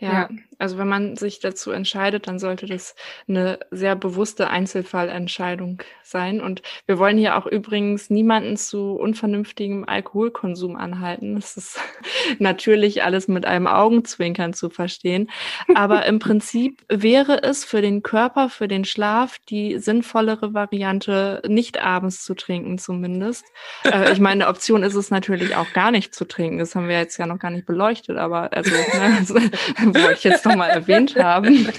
Ja, 0.03 0.13
ja, 0.13 0.29
also 0.59 0.79
wenn 0.79 0.89
man 0.89 1.17
sich 1.17 1.39
dazu 1.39 1.71
entscheidet, 1.71 2.27
dann 2.27 2.41
sollte 2.41 2.67
das 2.67 2.97
eine 3.29 3.61
sehr 3.71 3.95
bewusste 3.95 4.51
Einzelfallentscheidung 4.51 5.81
sein. 6.03 6.41
Und 6.41 6.63
wir 6.87 6.99
wollen 6.99 7.19
hier 7.19 7.37
auch 7.37 7.47
übrigens 7.47 8.11
niemanden 8.11 8.57
zu 8.57 8.95
unvernünftigem 8.95 9.85
Alkoholkonsum 9.89 10.75
anhalten. 10.75 11.37
Das 11.37 11.57
ist 11.57 11.79
natürlich 12.41 13.05
alles 13.05 13.29
mit 13.29 13.47
einem 13.47 13.69
Augenzwinkern 13.69 14.55
zu 14.55 14.71
verstehen. 14.71 15.31
Aber 15.75 16.05
im 16.07 16.19
Prinzip 16.21 16.83
wäre 16.89 17.45
es 17.45 17.65
für 17.65 17.81
den 17.81 18.03
Körper, 18.03 18.49
für 18.49 18.67
den 18.67 18.85
Schlaf 18.85 19.39
die 19.49 19.79
sinnvollere 19.79 20.53
Variante, 20.53 21.43
nicht 21.47 21.81
abends 21.81 22.25
zu 22.25 22.35
trinken 22.35 22.79
zumindest. 22.79 23.45
Äh, 23.85 24.13
ich 24.13 24.19
meine, 24.19 24.49
Option 24.49 24.83
ist 24.83 24.97
es 24.97 25.13
natürlich 25.13 25.55
auch 25.55 25.73
gar 25.73 25.93
nicht 25.93 26.13
zu 26.13 26.25
trinken. 26.25 26.59
Das 26.59 26.75
haben 26.75 26.89
wir 26.89 26.99
jetzt 26.99 27.19
ja 27.19 27.27
noch 27.27 27.39
gar 27.39 27.51
nicht 27.51 27.67
beleuchtet, 27.67 28.17
aber 28.17 28.53
also, 28.53 28.73
ne, 28.73 29.17
also 29.19 29.35
wollte 29.79 30.13
ich 30.15 30.25
jetzt 30.25 30.45
nochmal 30.45 30.71
erwähnt 30.71 31.17
haben. 31.17 31.69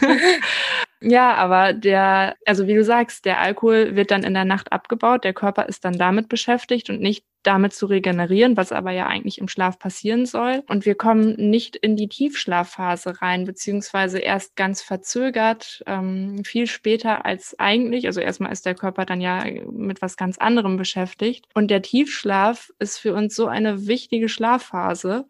Ja, 1.05 1.33
aber 1.33 1.73
der, 1.73 2.38
also 2.45 2.65
wie 2.65 2.75
du 2.75 2.83
sagst, 2.83 3.25
der 3.25 3.41
Alkohol 3.41 3.93
wird 3.97 4.09
dann 4.09 4.23
in 4.23 4.33
der 4.33 4.45
Nacht 4.45 4.71
abgebaut, 4.71 5.25
der 5.25 5.33
Körper 5.33 5.67
ist 5.67 5.83
dann 5.83 5.97
damit 5.97 6.29
beschäftigt 6.29 6.89
und 6.89 7.01
nicht 7.01 7.25
damit 7.43 7.73
zu 7.73 7.86
regenerieren, 7.86 8.58
was 8.58 8.71
aber 8.71 8.91
ja 8.91 9.08
eigentlich 9.08 9.38
im 9.38 9.47
Schlaf 9.47 9.77
passieren 9.77 10.25
soll. 10.25 10.63
Und 10.67 10.86
wir 10.86 10.95
kommen 10.95 11.36
nicht 11.36 11.75
in 11.75 11.95
die 11.95 12.08
Tiefschlafphase 12.08 13.21
rein, 13.21 13.45
beziehungsweise 13.45 14.19
erst 14.19 14.56
ganz 14.56 14.82
verzögert, 14.82 15.84
ähm, 15.86 16.43
viel 16.43 16.67
später 16.67 17.25
als 17.25 17.60
eigentlich. 17.60 18.08
Also 18.08 18.21
erstmal 18.21 18.51
ist 18.51 18.65
der 18.65 18.75
Körper 18.75 19.06
dann 19.06 19.21
ja 19.21 19.43
mit 19.69 20.01
was 20.01 20.17
ganz 20.17 20.38
anderem 20.38 20.77
beschäftigt. 20.77 21.45
Und 21.53 21.69
der 21.69 21.82
Tiefschlaf 21.82 22.71
ist 22.79 22.97
für 22.97 23.13
uns 23.13 23.36
so 23.36 23.47
eine 23.47 23.88
wichtige 23.88 24.29
Schlafphase. 24.29 25.25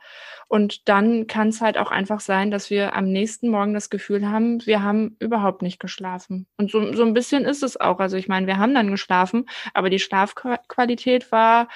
Und 0.48 0.88
dann 0.88 1.26
kann 1.26 1.48
es 1.48 1.62
halt 1.62 1.80
auch 1.80 1.90
einfach 1.90 2.20
sein, 2.20 2.52
dass 2.52 2.70
wir 2.70 2.96
am 2.96 3.06
nächsten 3.06 3.50
Morgen 3.50 3.74
das 3.74 3.90
Gefühl 3.90 4.30
haben, 4.30 4.64
wir 4.68 4.84
haben 4.84 5.16
überhaupt 5.18 5.64
nicht 5.64 5.80
geschlafen. 5.80 6.46
Und 6.58 6.70
so, 6.70 6.94
so 6.94 7.04
ein 7.04 7.16
bisschen 7.16 7.46
ist 7.46 7.64
es 7.64 7.80
auch. 7.80 8.00
Also 8.00 8.18
ich 8.18 8.28
meine, 8.28 8.46
wir 8.46 8.58
haben 8.58 8.76
dann 8.76 8.92
geschlafen, 8.92 9.48
aber 9.74 9.90
die 9.90 9.98
Schlafqualität 9.98 11.32
war, 11.32 11.70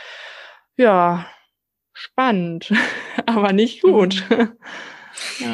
ja, 0.77 1.25
spannend, 1.93 2.71
aber 3.25 3.53
nicht 3.53 3.81
gut. 3.81 4.23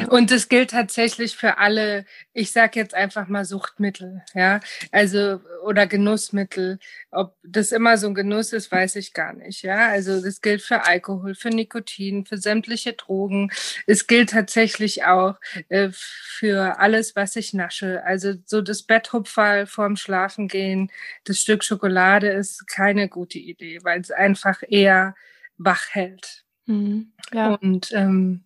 Und 0.08 0.30
es 0.30 0.48
gilt 0.48 0.70
tatsächlich 0.70 1.36
für 1.36 1.58
alle, 1.58 2.04
ich 2.32 2.52
sage 2.52 2.78
jetzt 2.78 2.94
einfach 2.94 3.28
mal 3.28 3.44
Suchtmittel, 3.44 4.22
ja, 4.34 4.60
also 4.92 5.40
oder 5.64 5.86
Genussmittel. 5.86 6.78
Ob 7.10 7.36
das 7.42 7.72
immer 7.72 7.96
so 7.98 8.08
ein 8.08 8.14
Genuss 8.14 8.52
ist, 8.52 8.70
weiß 8.70 8.96
ich 8.96 9.12
gar 9.12 9.32
nicht, 9.32 9.62
ja. 9.62 9.88
Also 9.88 10.20
das 10.20 10.40
gilt 10.40 10.62
für 10.62 10.84
Alkohol, 10.84 11.34
für 11.34 11.50
Nikotin, 11.50 12.26
für 12.26 12.38
sämtliche 12.38 12.92
Drogen. 12.92 13.50
Es 13.86 14.06
gilt 14.06 14.30
tatsächlich 14.30 15.04
auch 15.04 15.36
äh, 15.68 15.90
für 15.92 16.78
alles, 16.78 17.16
was 17.16 17.36
ich 17.36 17.54
nasche. 17.54 18.04
Also 18.04 18.34
so 18.44 18.60
das 18.60 18.82
Betthupferl 18.82 19.66
vorm 19.66 19.96
Schlafengehen, 19.96 20.90
das 21.24 21.38
Stück 21.38 21.64
Schokolade 21.64 22.28
ist 22.28 22.66
keine 22.68 23.08
gute 23.08 23.38
Idee, 23.38 23.80
weil 23.82 24.00
es 24.00 24.10
einfach 24.10 24.62
eher 24.68 25.14
wach 25.56 25.86
hält. 25.90 26.44
Mhm, 26.66 27.12
ja. 27.32 27.54
Und 27.54 27.92
ähm, 27.92 28.44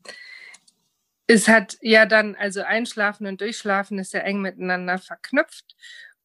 es 1.28 1.46
hat 1.46 1.76
ja 1.82 2.06
dann, 2.06 2.34
also 2.34 2.62
Einschlafen 2.62 3.26
und 3.26 3.40
Durchschlafen 3.40 3.98
ist 3.98 4.14
ja 4.14 4.20
eng 4.20 4.40
miteinander 4.40 4.98
verknüpft. 4.98 5.76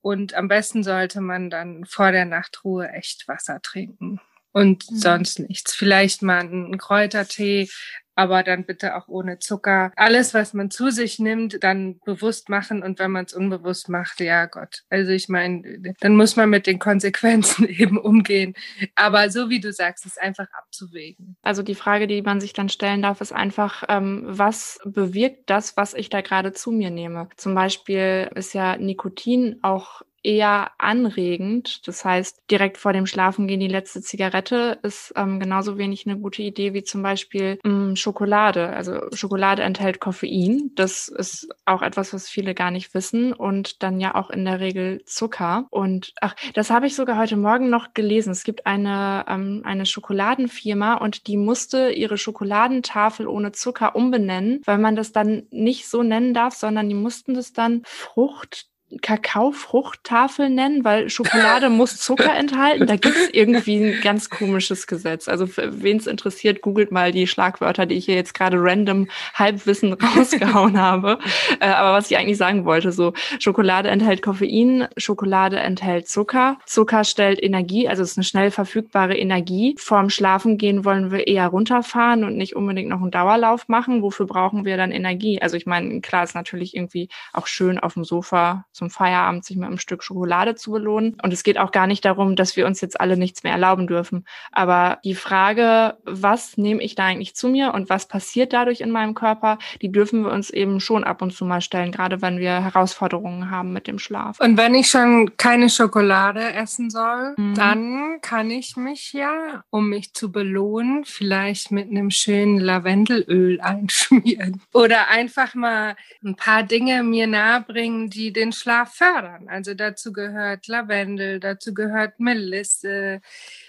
Und 0.02 0.34
am 0.34 0.48
besten 0.48 0.84
sollte 0.84 1.22
man 1.22 1.50
dann 1.50 1.86
vor 1.86 2.12
der 2.12 2.26
Nachtruhe 2.26 2.90
echt 2.90 3.28
Wasser 3.28 3.62
trinken 3.62 4.20
und 4.52 4.90
mhm. 4.90 4.98
sonst 4.98 5.40
nichts. 5.40 5.74
Vielleicht 5.76 6.22
mal 6.22 6.40
einen 6.40 6.78
Kräutertee, 6.78 7.70
aber 8.16 8.44
dann 8.44 8.66
bitte 8.66 8.96
auch 8.96 9.08
ohne 9.08 9.40
Zucker. 9.40 9.92
Alles, 9.96 10.34
was 10.34 10.54
man 10.54 10.72
zu 10.72 10.90
sich 10.90 11.20
nimmt, 11.20 11.64
dann 11.64 12.00
bewusst 12.06 12.50
machen 12.50 12.84
und 12.84 13.00
wenn 13.00 13.12
man 13.12 13.26
es 13.26 13.34
unbewusst 13.34 13.90
macht, 13.90 14.20
ja 14.20 14.46
Gott. 14.46 14.84
Also 14.90 15.12
ich 15.12 15.30
meine, 15.30 15.94
dann 16.00 16.16
muss 16.16 16.36
man 16.36 16.50
mit 16.50 16.68
den 16.68 16.80
Konsequenzen 16.80 17.68
eben 17.68 17.98
umgehen. 17.98 18.54
Aber 18.96 19.30
so 19.30 19.50
wie 19.50 19.60
du 19.60 19.72
sagst, 19.72 20.06
ist 20.06 20.22
einfach 20.22 20.48
abzuwägen. 20.54 21.36
Also 21.42 21.64
die 21.64 21.76
Frage, 21.76 22.08
die 22.08 22.22
man 22.22 22.42
sich 22.42 22.54
dann 22.54 22.70
stellen 22.70 23.02
darf, 23.02 23.22
ist 23.22 23.34
einfach, 23.34 23.84
ähm, 23.88 24.24
was 24.26 24.80
bewirkt 24.86 25.50
das, 25.50 25.78
was 25.78 25.94
ich 25.94 26.10
da 26.10 26.22
gerade 26.22 26.54
zu 26.54 26.72
mir 26.72 26.90
nehme? 26.90 27.30
Zum 27.38 27.56
Beispiel 27.56 28.30
ist 28.36 28.54
ja 28.54 28.78
Nikotin 28.78 29.60
auch 29.62 30.04
eher 30.24 30.72
anregend. 30.78 31.88
Das 31.88 32.04
heißt, 32.04 32.44
direkt 32.50 32.78
vor 32.78 32.94
dem 32.94 33.06
Schlafengehen 33.06 33.60
die 33.60 33.68
letzte 33.68 34.02
Zigarette 34.02 34.80
ist 34.82 35.14
ähm, 35.16 35.40
genauso 35.40 35.78
wenig 35.78 36.08
eine 36.08 36.18
gute 36.18 36.42
Idee 36.42 36.74
wie 36.74 36.84
zum 36.84 37.04
Beispiel 37.04 37.60
ähm, 37.66 37.96
Schokolade. 37.96 38.70
Also 38.70 39.02
Schokolade 39.14 39.62
enthält 39.64 40.00
Koffein. 40.00 40.72
Das 40.76 41.10
ist 41.10 41.50
auch 41.66 41.82
etwas, 41.82 42.14
was 42.14 42.30
viele 42.30 42.54
gar 42.56 42.72
nicht 42.72 42.94
wissen 42.94 43.34
und 43.34 43.84
dann 43.84 44.00
ja 44.00 44.16
auch 44.16 44.30
in 44.30 44.46
der 44.46 44.60
Regel 44.60 45.04
Zucker. 45.06 45.68
Und 45.70 46.14
ach, 46.22 46.36
das 46.54 46.70
habe 46.70 46.88
ich 46.88 46.96
sogar 46.96 47.18
heute 47.18 47.38
Morgen 47.38 47.70
noch 47.70 47.94
gelesen. 47.94 48.32
Es 48.32 48.44
gibt 48.44 48.66
eine, 48.66 49.26
ähm, 49.28 49.62
eine 49.66 49.86
Schokoladenfirma 49.86 50.96
und 50.96 51.28
die 51.28 51.38
musste 51.38 51.92
ihre 51.92 52.18
Schokoladentafel 52.18 53.28
ohne 53.28 53.52
Zucker 53.52 53.96
umbenennen, 53.96 54.62
weil 54.66 54.78
man 54.78 54.96
das 54.96 55.12
dann 55.12 55.44
nicht 55.52 55.88
so 55.88 56.02
nennen 56.04 56.34
darf, 56.34 56.56
sondern 56.56 56.88
die 56.88 56.96
mussten 56.96 57.34
das 57.34 57.54
dann 57.54 57.82
Frucht 57.86 58.73
Kakaofruchttafel 59.02 60.50
nennen, 60.50 60.84
weil 60.84 61.10
Schokolade 61.10 61.70
muss 61.70 61.98
Zucker 61.98 62.36
enthalten. 62.38 62.88
Da 62.88 62.96
gibt 62.96 63.16
es 63.16 63.30
irgendwie 63.32 63.78
ein 63.78 64.02
ganz 64.02 64.30
komisches 64.30 64.88
Gesetz. 64.88 65.28
Also 65.28 65.48
wen 65.56 65.98
es 65.98 66.08
interessiert, 66.08 66.62
googelt 66.62 66.92
mal 66.92 67.12
die 67.12 67.28
Schlagwörter, 67.28 67.86
die 67.86 67.96
ich 67.96 68.06
hier 68.06 68.16
jetzt 68.16 68.34
gerade 68.34 68.58
random 68.60 69.08
Halbwissen 69.34 69.94
rausgehauen 70.16 70.80
habe. 70.80 71.20
Äh, 71.60 71.68
aber 71.68 71.94
was 71.94 72.10
ich 72.12 72.18
eigentlich 72.18 72.38
sagen 72.38 72.66
wollte, 72.66 72.92
so 72.92 73.14
Schokolade 73.40 73.90
enthält 73.90 74.22
Koffein, 74.22 74.88
Schokolade 74.98 75.58
enthält 75.60 76.08
Zucker, 76.08 76.58
Zucker 76.66 77.04
stellt 77.04 77.42
Energie, 77.42 77.88
also 77.88 78.04
es 78.04 78.12
ist 78.12 78.18
eine 78.18 78.24
schnell 78.24 78.52
verfügbare 78.52 79.18
Energie. 79.18 79.76
Vorm 79.78 80.10
Schlafengehen 80.10 80.86
wollen 80.86 81.12
wir 81.12 81.28
eher 81.28 81.48
runterfahren 81.48 82.24
und 82.24 82.38
nicht 82.38 82.56
unbedingt 82.56 82.90
noch 82.90 83.02
einen 83.02 83.12
Dauerlauf 83.12 83.68
machen. 83.68 84.02
Wofür 84.02 84.26
brauchen 84.26 84.66
wir 84.66 84.78
dann 84.78 84.92
Energie? 84.92 85.42
Also 85.42 85.58
ich 85.58 85.66
meine, 85.66 86.02
klar 86.02 86.24
ist 86.24 86.36
natürlich 86.36 86.76
irgendwie 86.76 87.10
auch 87.32 87.48
schön 87.48 87.80
auf 87.80 87.94
dem 87.94 88.04
Sofa 88.04 88.66
so 88.72 88.83
zum 88.84 88.90
Feierabend 88.90 89.46
sich 89.46 89.56
mit 89.56 89.68
einem 89.68 89.78
Stück 89.78 90.04
Schokolade 90.04 90.56
zu 90.56 90.72
belohnen. 90.72 91.16
Und 91.24 91.32
es 91.32 91.44
geht 91.44 91.58
auch 91.58 91.72
gar 91.72 91.88
nicht 91.88 92.04
darum, 92.04 92.36
dass 92.36 92.58
wir 92.58 92.66
uns 92.66 92.82
jetzt 92.82 93.00
alle 93.00 93.16
nichts 93.16 93.44
mehr 93.44 93.54
erlauben 93.54 93.88
dürfen. 93.88 94.26
Aber 94.52 95.00
die 95.06 95.16
Frage, 95.16 95.98
was 96.04 96.58
nehme 96.58 96.84
ich 96.84 96.96
da 96.96 97.06
eigentlich 97.06 97.36
zu 97.36 97.48
mir 97.48 97.74
und 97.74 97.90
was 97.90 98.08
passiert 98.08 98.52
dadurch 98.52 98.82
in 98.82 98.92
meinem 98.92 99.14
Körper, 99.14 99.58
die 99.82 99.92
dürfen 99.92 100.24
wir 100.24 100.32
uns 100.32 100.50
eben 100.50 100.82
schon 100.82 101.06
ab 101.06 101.22
und 101.22 101.32
zu 101.32 101.46
mal 101.46 101.62
stellen, 101.62 101.92
gerade 101.92 102.22
wenn 102.22 102.40
wir 102.40 102.62
Herausforderungen 102.62 103.50
haben 103.50 103.72
mit 103.72 103.88
dem 103.88 104.00
Schlaf. 104.00 104.40
Und 104.42 104.58
wenn 104.58 104.76
ich 104.76 104.90
schon 104.90 105.38
keine 105.38 105.70
Schokolade 105.70 106.54
essen 106.54 106.90
soll, 106.90 107.36
mhm. 107.38 107.56
dann 107.56 108.18
kann 108.22 108.52
ich 108.52 108.76
mich 108.76 109.14
ja, 109.14 109.64
um 109.70 109.90
mich 109.90 110.14
zu 110.14 110.32
belohnen, 110.32 111.06
vielleicht 111.06 111.72
mit 111.72 111.90
einem 111.90 112.12
schönen 112.12 112.60
Lavendelöl 112.60 113.62
einschmieren. 113.62 114.62
Oder 114.74 115.08
einfach 115.10 115.56
mal 115.56 115.96
ein 116.24 116.36
paar 116.36 116.64
Dinge 116.64 117.04
mir 117.04 117.28
nahebringen, 117.28 118.10
die 118.10 118.34
den 118.34 118.52
Schlaf 118.64 118.94
fördern. 118.94 119.50
Also 119.50 119.74
dazu 119.74 120.14
gehört 120.14 120.68
Lavendel, 120.68 121.42
dazu 121.42 121.74
gehört 121.74 122.20
Melisse, 122.20 123.22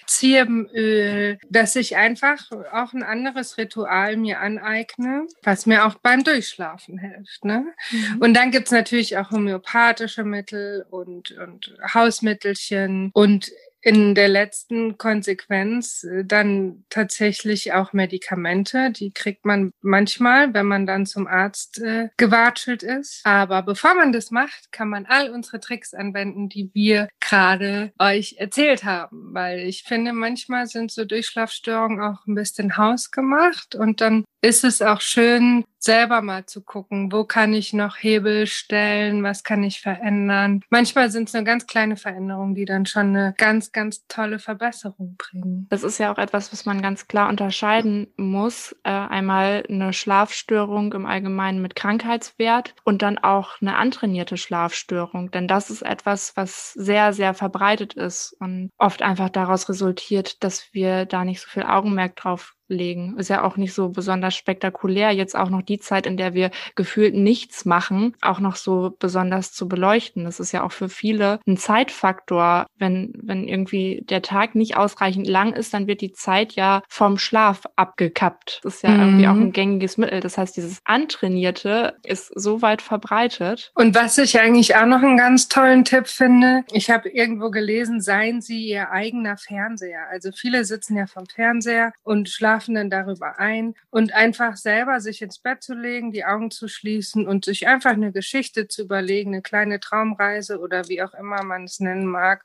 Zirbenöl, 0.07 1.39
dass 1.51 1.75
ich 1.75 1.97
einfach 1.97 2.39
auch 2.73 2.93
ein 2.93 3.03
anderes 3.03 3.59
Ritual 3.59 4.17
mir 4.17 4.41
aneigne, 4.41 5.27
was 5.43 5.67
mir 5.67 5.85
auch 5.87 5.97
beim 5.97 6.23
Durchschlafen 6.23 6.99
hilft. 6.99 7.45
Ne? 7.45 7.67
Mhm. 7.91 8.19
Und 8.21 8.35
dann 8.35 8.53
gibt's 8.53 8.71
natürlich 8.71 9.19
auch 9.19 9.33
homöopathische 9.33 10.23
Mittel 10.23 10.87
und, 10.91 11.33
und 11.33 11.75
Hausmittelchen 11.93 13.11
und 13.15 13.51
in 13.85 14.15
der 14.15 14.29
letzten 14.29 14.97
Konsequenz 14.97 16.05
äh, 16.05 16.25
dann 16.25 16.85
tatsächlich 16.89 17.75
auch 17.75 17.93
Medikamente. 17.93 18.91
Die 18.91 19.13
kriegt 19.13 19.45
man 19.45 19.73
manchmal, 19.83 20.55
wenn 20.55 20.67
man 20.67 20.87
dann 20.87 21.05
zum 21.05 21.27
Arzt 21.27 21.83
äh, 21.83 22.09
gewatschelt 22.17 22.83
ist. 22.83 23.21
Aber 23.25 23.63
bevor 23.63 23.95
man 23.95 24.13
das 24.13 24.31
macht, 24.31 24.73
kann 24.73 24.89
man 24.89 25.05
all 25.05 25.31
unsere 25.31 25.61
Tricks 25.61 25.93
anwenden, 25.93 26.49
die 26.49 26.71
wir 26.73 27.09
gerade 27.21 27.93
euch 27.99 28.37
erzählt 28.39 28.85
haben. 28.85 29.35
Weil 29.35 29.61
ich 29.61 29.83
finde, 29.83 30.15
manchmal 30.15 30.67
sind 30.67 30.91
so 30.91 31.05
Durchschlafstörungen 31.05 32.01
auch 32.01 32.27
ein 32.27 32.35
bisschen 32.35 32.79
hausgemacht 32.79 33.75
und 33.75 34.01
dann 34.01 34.25
ist 34.45 34.63
es 34.63 34.83
auch 34.83 35.01
schön, 35.01 35.65
selber 35.79 36.21
mal 36.21 36.45
zu 36.45 36.63
gucken, 36.63 37.11
wo 37.11 37.25
kann 37.25 37.55
ich 37.55 37.73
noch 37.73 37.97
Hebel 37.97 38.47
stellen, 38.47 39.23
was 39.23 39.43
kann 39.43 39.63
ich 39.63 39.81
verändern. 39.81 40.61
Manchmal 40.69 41.11
sind 41.11 41.29
es 41.29 41.35
nur 41.35 41.45
ganz 41.45 41.67
kleine 41.67 41.97
Veränderungen, 41.97 42.55
die 42.55 42.67
dann 42.67 42.85
schon 42.85 43.09
eine 43.09 43.35
ganz, 43.39 43.73
ganz 43.73 44.07
tolle 44.07 44.39
Verbesserung 44.39 45.17
bringen. 45.17 45.67
Das 45.71 45.83
ist 45.83 45.99
ja 45.99 46.13
auch 46.13 46.19
etwas, 46.19 46.53
was 46.53 46.67
man 46.67 46.83
ganz 46.83 47.07
klar 47.07 47.31
unterscheiden 47.31 48.13
muss. 48.17 48.77
Äh, 48.83 48.91
einmal 48.91 49.65
eine 49.69 49.95
Schlafstörung 49.95 50.93
im 50.93 51.07
Allgemeinen 51.07 51.63
mit 51.63 51.75
Krankheitswert 51.75 52.75
und 52.85 53.01
dann 53.01 53.17
auch 53.17 53.61
eine 53.63 53.77
antrainierte 53.77 54.37
Schlafstörung. 54.37 55.31
Denn 55.31 55.49
das 55.49 55.71
ist 55.71 55.83
etwas, 55.83 56.37
was 56.37 56.73
sehr, 56.73 57.15
sehr 57.15 57.33
verbreitet 57.33 57.95
ist 57.95 58.37
und 58.41 58.71
oft 58.77 59.01
einfach 59.01 59.31
daraus 59.31 59.69
resultiert, 59.71 60.43
dass 60.45 60.73
wir 60.73 61.07
da 61.07 61.25
nicht 61.25 61.41
so 61.41 61.49
viel 61.49 61.63
Augenmerk 61.65 62.17
drauf 62.17 62.55
legen. 62.69 63.17
Ist 63.19 63.29
ja 63.29 63.43
auch 63.45 63.57
nicht 63.57 63.75
so 63.75 63.91
besonders 63.91 64.35
spektakulär, 64.35 65.11
jetzt 65.11 65.37
auch 65.37 65.51
noch 65.51 65.63
die 65.63 65.79
Zeit, 65.79 66.07
in 66.07 66.17
der 66.17 66.35
wir 66.35 66.51
gefühlt 66.75 67.15
nichts 67.15 67.65
machen, 67.65 68.15
auch 68.23 68.41
noch 68.41 68.57
so 68.57 68.95
besonders 68.99 69.53
zu 69.53 69.69
beleuchten. 69.69 70.25
Das 70.25 70.41
ist 70.41 70.53
ja 70.53 70.63
auch 70.63 70.73
für 70.73 70.89
viele 70.89 71.41
ein 71.47 71.57
Zeitfaktor. 71.57 72.67
Wenn, 72.79 73.13
wenn 73.23 73.47
irgendwie 73.49 74.05
der 74.09 74.23
Tag 74.23 74.55
nicht 74.55 74.77
ausreichend 74.77 75.27
lang 75.27 75.53
ist, 75.53 75.75
dann 75.75 75.87
wird 75.87 76.01
die 76.01 76.13
Zeit 76.13 76.55
ja 76.55 76.83
vom 76.89 77.19
Schlaf 77.19 77.63
abgekappt. 77.77 78.61
Das 78.63 78.77
ist 78.77 78.83
ja 78.83 78.91
mhm. 78.91 79.01
irgendwie 79.01 79.29
auch 79.29 79.35
ein 79.35 79.53
gängiges 79.53 79.99
Mittel. 79.99 80.21
Das 80.21 80.39
heißt, 80.39 80.57
dieses 80.57 80.81
Antrainierte 80.85 81.97
ist 82.05 82.33
so 82.35 82.63
weit 82.63 82.83
verbreitet. 82.83 83.73
Und 83.75 83.95
was 83.95 84.19
ich 84.19 84.41
eigentlich 84.41 84.77
auch 84.77 84.87
noch 84.87 85.03
einen 85.03 85.17
ganz 85.17 85.49
tollen 85.49 85.85
Tipp 85.85 86.09
finde, 86.09 86.65
ich 86.73 86.91
habe 86.91 87.09
irgendwo 87.09 87.51
gelesen, 87.51 88.01
seien 88.01 88.41
Sie 88.41 88.65
Ihr 88.65 88.91
eigener 88.91 89.37
Fernseher. 89.37 90.07
Also 90.11 90.33
viele 90.33 90.65
sitzen 90.65 90.97
ja 90.97 91.07
vom 91.07 91.27
Fernseher 91.27 91.93
und 92.03 92.29
schlafen 92.29 92.54
schlafen 92.55 92.75
dann 92.75 92.91
darüber 92.91 93.39
ein 93.39 93.75
und 93.91 94.15
einfach 94.15 94.57
selber 94.57 95.01
sich 95.01 95.23
ins 95.23 95.39
Bett 95.39 95.63
zu 95.63 95.75
legen, 95.75 96.13
die 96.13 96.25
Augen 96.25 96.51
zu 96.51 96.69
schließen 96.69 97.27
und 97.27 97.45
sich 97.45 97.67
einfach 97.67 97.91
eine 97.93 98.13
Geschichte 98.13 98.69
zu 98.69 98.83
überlegen, 98.83 99.33
eine 99.33 99.43
kleine 99.43 99.81
Traumreise 99.81 100.61
oder 100.61 100.89
wie 100.89 101.03
auch 101.03 101.15
immer 101.15 101.43
man 101.43 101.65
es 101.65 101.81
nennen 101.81 102.07
mag 102.07 102.45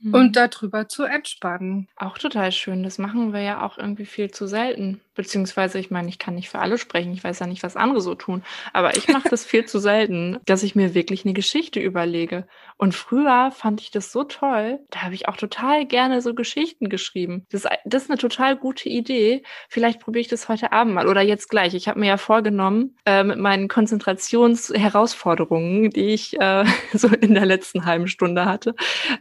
mhm. 0.00 0.14
und 0.14 0.36
darüber 0.36 0.88
zu 0.88 1.04
entspannen. 1.04 1.88
Auch 1.96 2.18
total 2.18 2.50
schön. 2.50 2.82
Das 2.82 2.98
machen 2.98 3.32
wir 3.32 3.42
ja 3.42 3.62
auch 3.62 3.78
irgendwie 3.78 4.06
viel 4.06 4.30
zu 4.30 4.48
selten. 4.48 5.00
Beziehungsweise, 5.18 5.78
ich 5.80 5.90
meine, 5.90 6.08
ich 6.08 6.20
kann 6.20 6.36
nicht 6.36 6.48
für 6.48 6.60
alle 6.60 6.78
sprechen. 6.78 7.12
Ich 7.12 7.24
weiß 7.24 7.40
ja 7.40 7.48
nicht, 7.48 7.64
was 7.64 7.74
andere 7.74 8.00
so 8.00 8.14
tun. 8.14 8.44
Aber 8.72 8.96
ich 8.96 9.08
mache 9.08 9.28
das 9.28 9.44
viel 9.44 9.64
zu 9.64 9.80
selten, 9.80 10.38
dass 10.46 10.62
ich 10.62 10.76
mir 10.76 10.94
wirklich 10.94 11.24
eine 11.24 11.34
Geschichte 11.34 11.80
überlege. 11.80 12.46
Und 12.76 12.94
früher 12.94 13.50
fand 13.50 13.80
ich 13.80 13.90
das 13.90 14.12
so 14.12 14.22
toll. 14.22 14.78
Da 14.90 15.02
habe 15.02 15.16
ich 15.16 15.26
auch 15.26 15.36
total 15.36 15.86
gerne 15.86 16.22
so 16.22 16.34
Geschichten 16.34 16.88
geschrieben. 16.88 17.44
Das, 17.50 17.64
das 17.84 18.04
ist 18.04 18.10
eine 18.10 18.18
total 18.18 18.54
gute 18.54 18.88
Idee. 18.88 19.42
Vielleicht 19.68 19.98
probiere 19.98 20.20
ich 20.20 20.28
das 20.28 20.48
heute 20.48 20.70
Abend 20.70 20.94
mal 20.94 21.08
oder 21.08 21.20
jetzt 21.20 21.50
gleich. 21.50 21.74
Ich 21.74 21.88
habe 21.88 21.98
mir 21.98 22.06
ja 22.06 22.16
vorgenommen, 22.16 22.96
äh, 23.04 23.24
mit 23.24 23.38
meinen 23.38 23.66
Konzentrationsherausforderungen, 23.66 25.90
die 25.90 26.10
ich 26.10 26.40
äh, 26.40 26.64
so 26.92 27.08
in 27.08 27.34
der 27.34 27.46
letzten 27.46 27.86
halben 27.86 28.06
Stunde 28.06 28.44
hatte, 28.44 28.76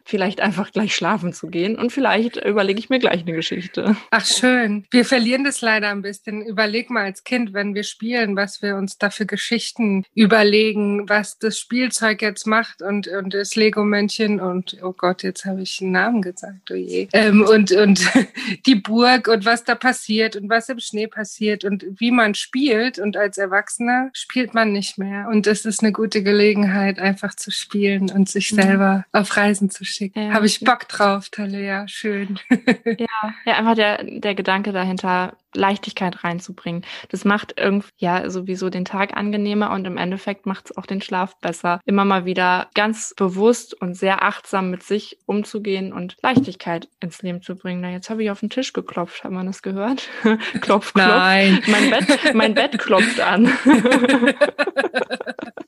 vielleicht 0.05 0.41
einfach 0.41 0.71
gleich 0.71 0.95
schlafen 0.95 1.33
zu 1.33 1.47
gehen. 1.47 1.75
Und 1.75 1.91
vielleicht 1.91 2.37
überlege 2.37 2.77
ich 2.77 2.91
mir 2.91 2.99
gleich 2.99 3.23
eine 3.23 3.33
Geschichte. 3.33 3.97
Ach, 4.11 4.27
schön. 4.27 4.85
Wir 4.91 5.05
verlieren 5.05 5.43
das 5.43 5.61
leider 5.61 5.86
da 5.87 5.91
ein 5.91 6.01
bisschen. 6.01 6.41
Überleg 6.41 6.89
mal 6.89 7.05
als 7.05 7.23
Kind, 7.23 7.53
wenn 7.53 7.73
wir 7.73 7.83
spielen, 7.83 8.35
was 8.35 8.61
wir 8.61 8.75
uns 8.75 8.97
da 8.97 9.09
für 9.09 9.25
Geschichten 9.25 10.03
überlegen, 10.13 11.07
was 11.09 11.39
das 11.39 11.57
Spielzeug 11.57 12.21
jetzt 12.21 12.45
macht 12.45 12.81
und, 12.81 13.07
und 13.07 13.33
das 13.33 13.55
Lego-Männchen 13.55 14.39
und, 14.39 14.77
oh 14.83 14.93
Gott, 14.93 15.23
jetzt 15.23 15.45
habe 15.45 15.61
ich 15.61 15.81
einen 15.81 15.91
Namen 15.91 16.21
gesagt, 16.21 16.71
oh 16.71 16.75
je. 16.75 17.07
Ähm, 17.13 17.41
und, 17.43 17.71
und 17.71 18.01
die 18.65 18.75
Burg 18.75 19.27
und 19.27 19.45
was 19.45 19.63
da 19.63 19.75
passiert 19.75 20.35
und 20.35 20.49
was 20.49 20.69
im 20.69 20.79
Schnee 20.79 21.07
passiert 21.07 21.63
und 21.63 21.85
wie 21.97 22.11
man 22.11 22.35
spielt. 22.35 22.99
Und 22.99 23.17
als 23.17 23.37
Erwachsener 23.37 24.09
spielt 24.13 24.53
man 24.53 24.71
nicht 24.71 24.97
mehr. 24.97 25.27
Und 25.29 25.47
das 25.47 25.65
ist 25.65 25.81
eine 25.81 25.91
gute 25.91 26.23
Gelegenheit, 26.23 26.99
einfach 26.99 27.35
zu 27.35 27.51
spielen 27.51 28.11
und 28.11 28.29
sich 28.29 28.51
mhm. 28.51 28.61
selber 28.61 28.93
mhm. 28.97 29.03
auf 29.19 29.37
Reisen 29.37 29.69
zu 29.69 29.85
schicken. 29.85 30.27
Ja. 30.27 30.33
Habe 30.33 30.45
ich 30.45 30.59
Bock 30.59 30.87
drauf, 30.87 31.29
Talia. 31.29 31.87
Schön. 31.87 32.39
ja, 32.85 33.33
ja, 33.45 33.57
einfach 33.57 33.75
der, 33.75 34.03
der 34.03 34.35
Gedanke 34.35 34.71
dahinter, 34.71 35.37
Leichtigkeit 35.57 36.23
reinzubringen. 36.23 36.85
Das 37.09 37.25
macht 37.25 37.55
irgendwie 37.57 37.89
ja 37.97 38.29
sowieso 38.29 38.69
den 38.69 38.85
Tag 38.85 39.15
angenehmer 39.17 39.71
und 39.71 39.85
im 39.85 39.97
Endeffekt 39.97 40.45
macht 40.45 40.67
es 40.67 40.77
auch 40.77 40.85
den 40.85 41.01
Schlaf 41.01 41.39
besser. 41.39 41.81
Immer 41.85 42.05
mal 42.05 42.25
wieder 42.25 42.69
ganz 42.73 43.13
bewusst 43.17 43.73
und 43.73 43.95
sehr 43.95 44.23
achtsam 44.23 44.69
mit 44.69 44.83
sich 44.83 45.19
umzugehen 45.25 45.91
und 45.93 46.15
Leichtigkeit 46.21 46.87
ins 46.99 47.21
Leben 47.21 47.41
zu 47.41 47.55
bringen. 47.55 47.81
Na, 47.81 47.91
jetzt 47.91 48.09
habe 48.09 48.23
ich 48.23 48.31
auf 48.31 48.39
den 48.39 48.49
Tisch 48.49 48.73
geklopft, 48.73 49.23
hat 49.23 49.31
man 49.31 49.47
das 49.47 49.61
gehört? 49.61 50.07
klopf, 50.61 50.93
klopf. 50.93 50.93
Nein. 50.95 51.61
Mein 51.67 51.89
Bett, 51.89 52.33
mein 52.33 52.53
Bett 52.53 52.77
klopft 52.77 53.19
an. 53.19 53.51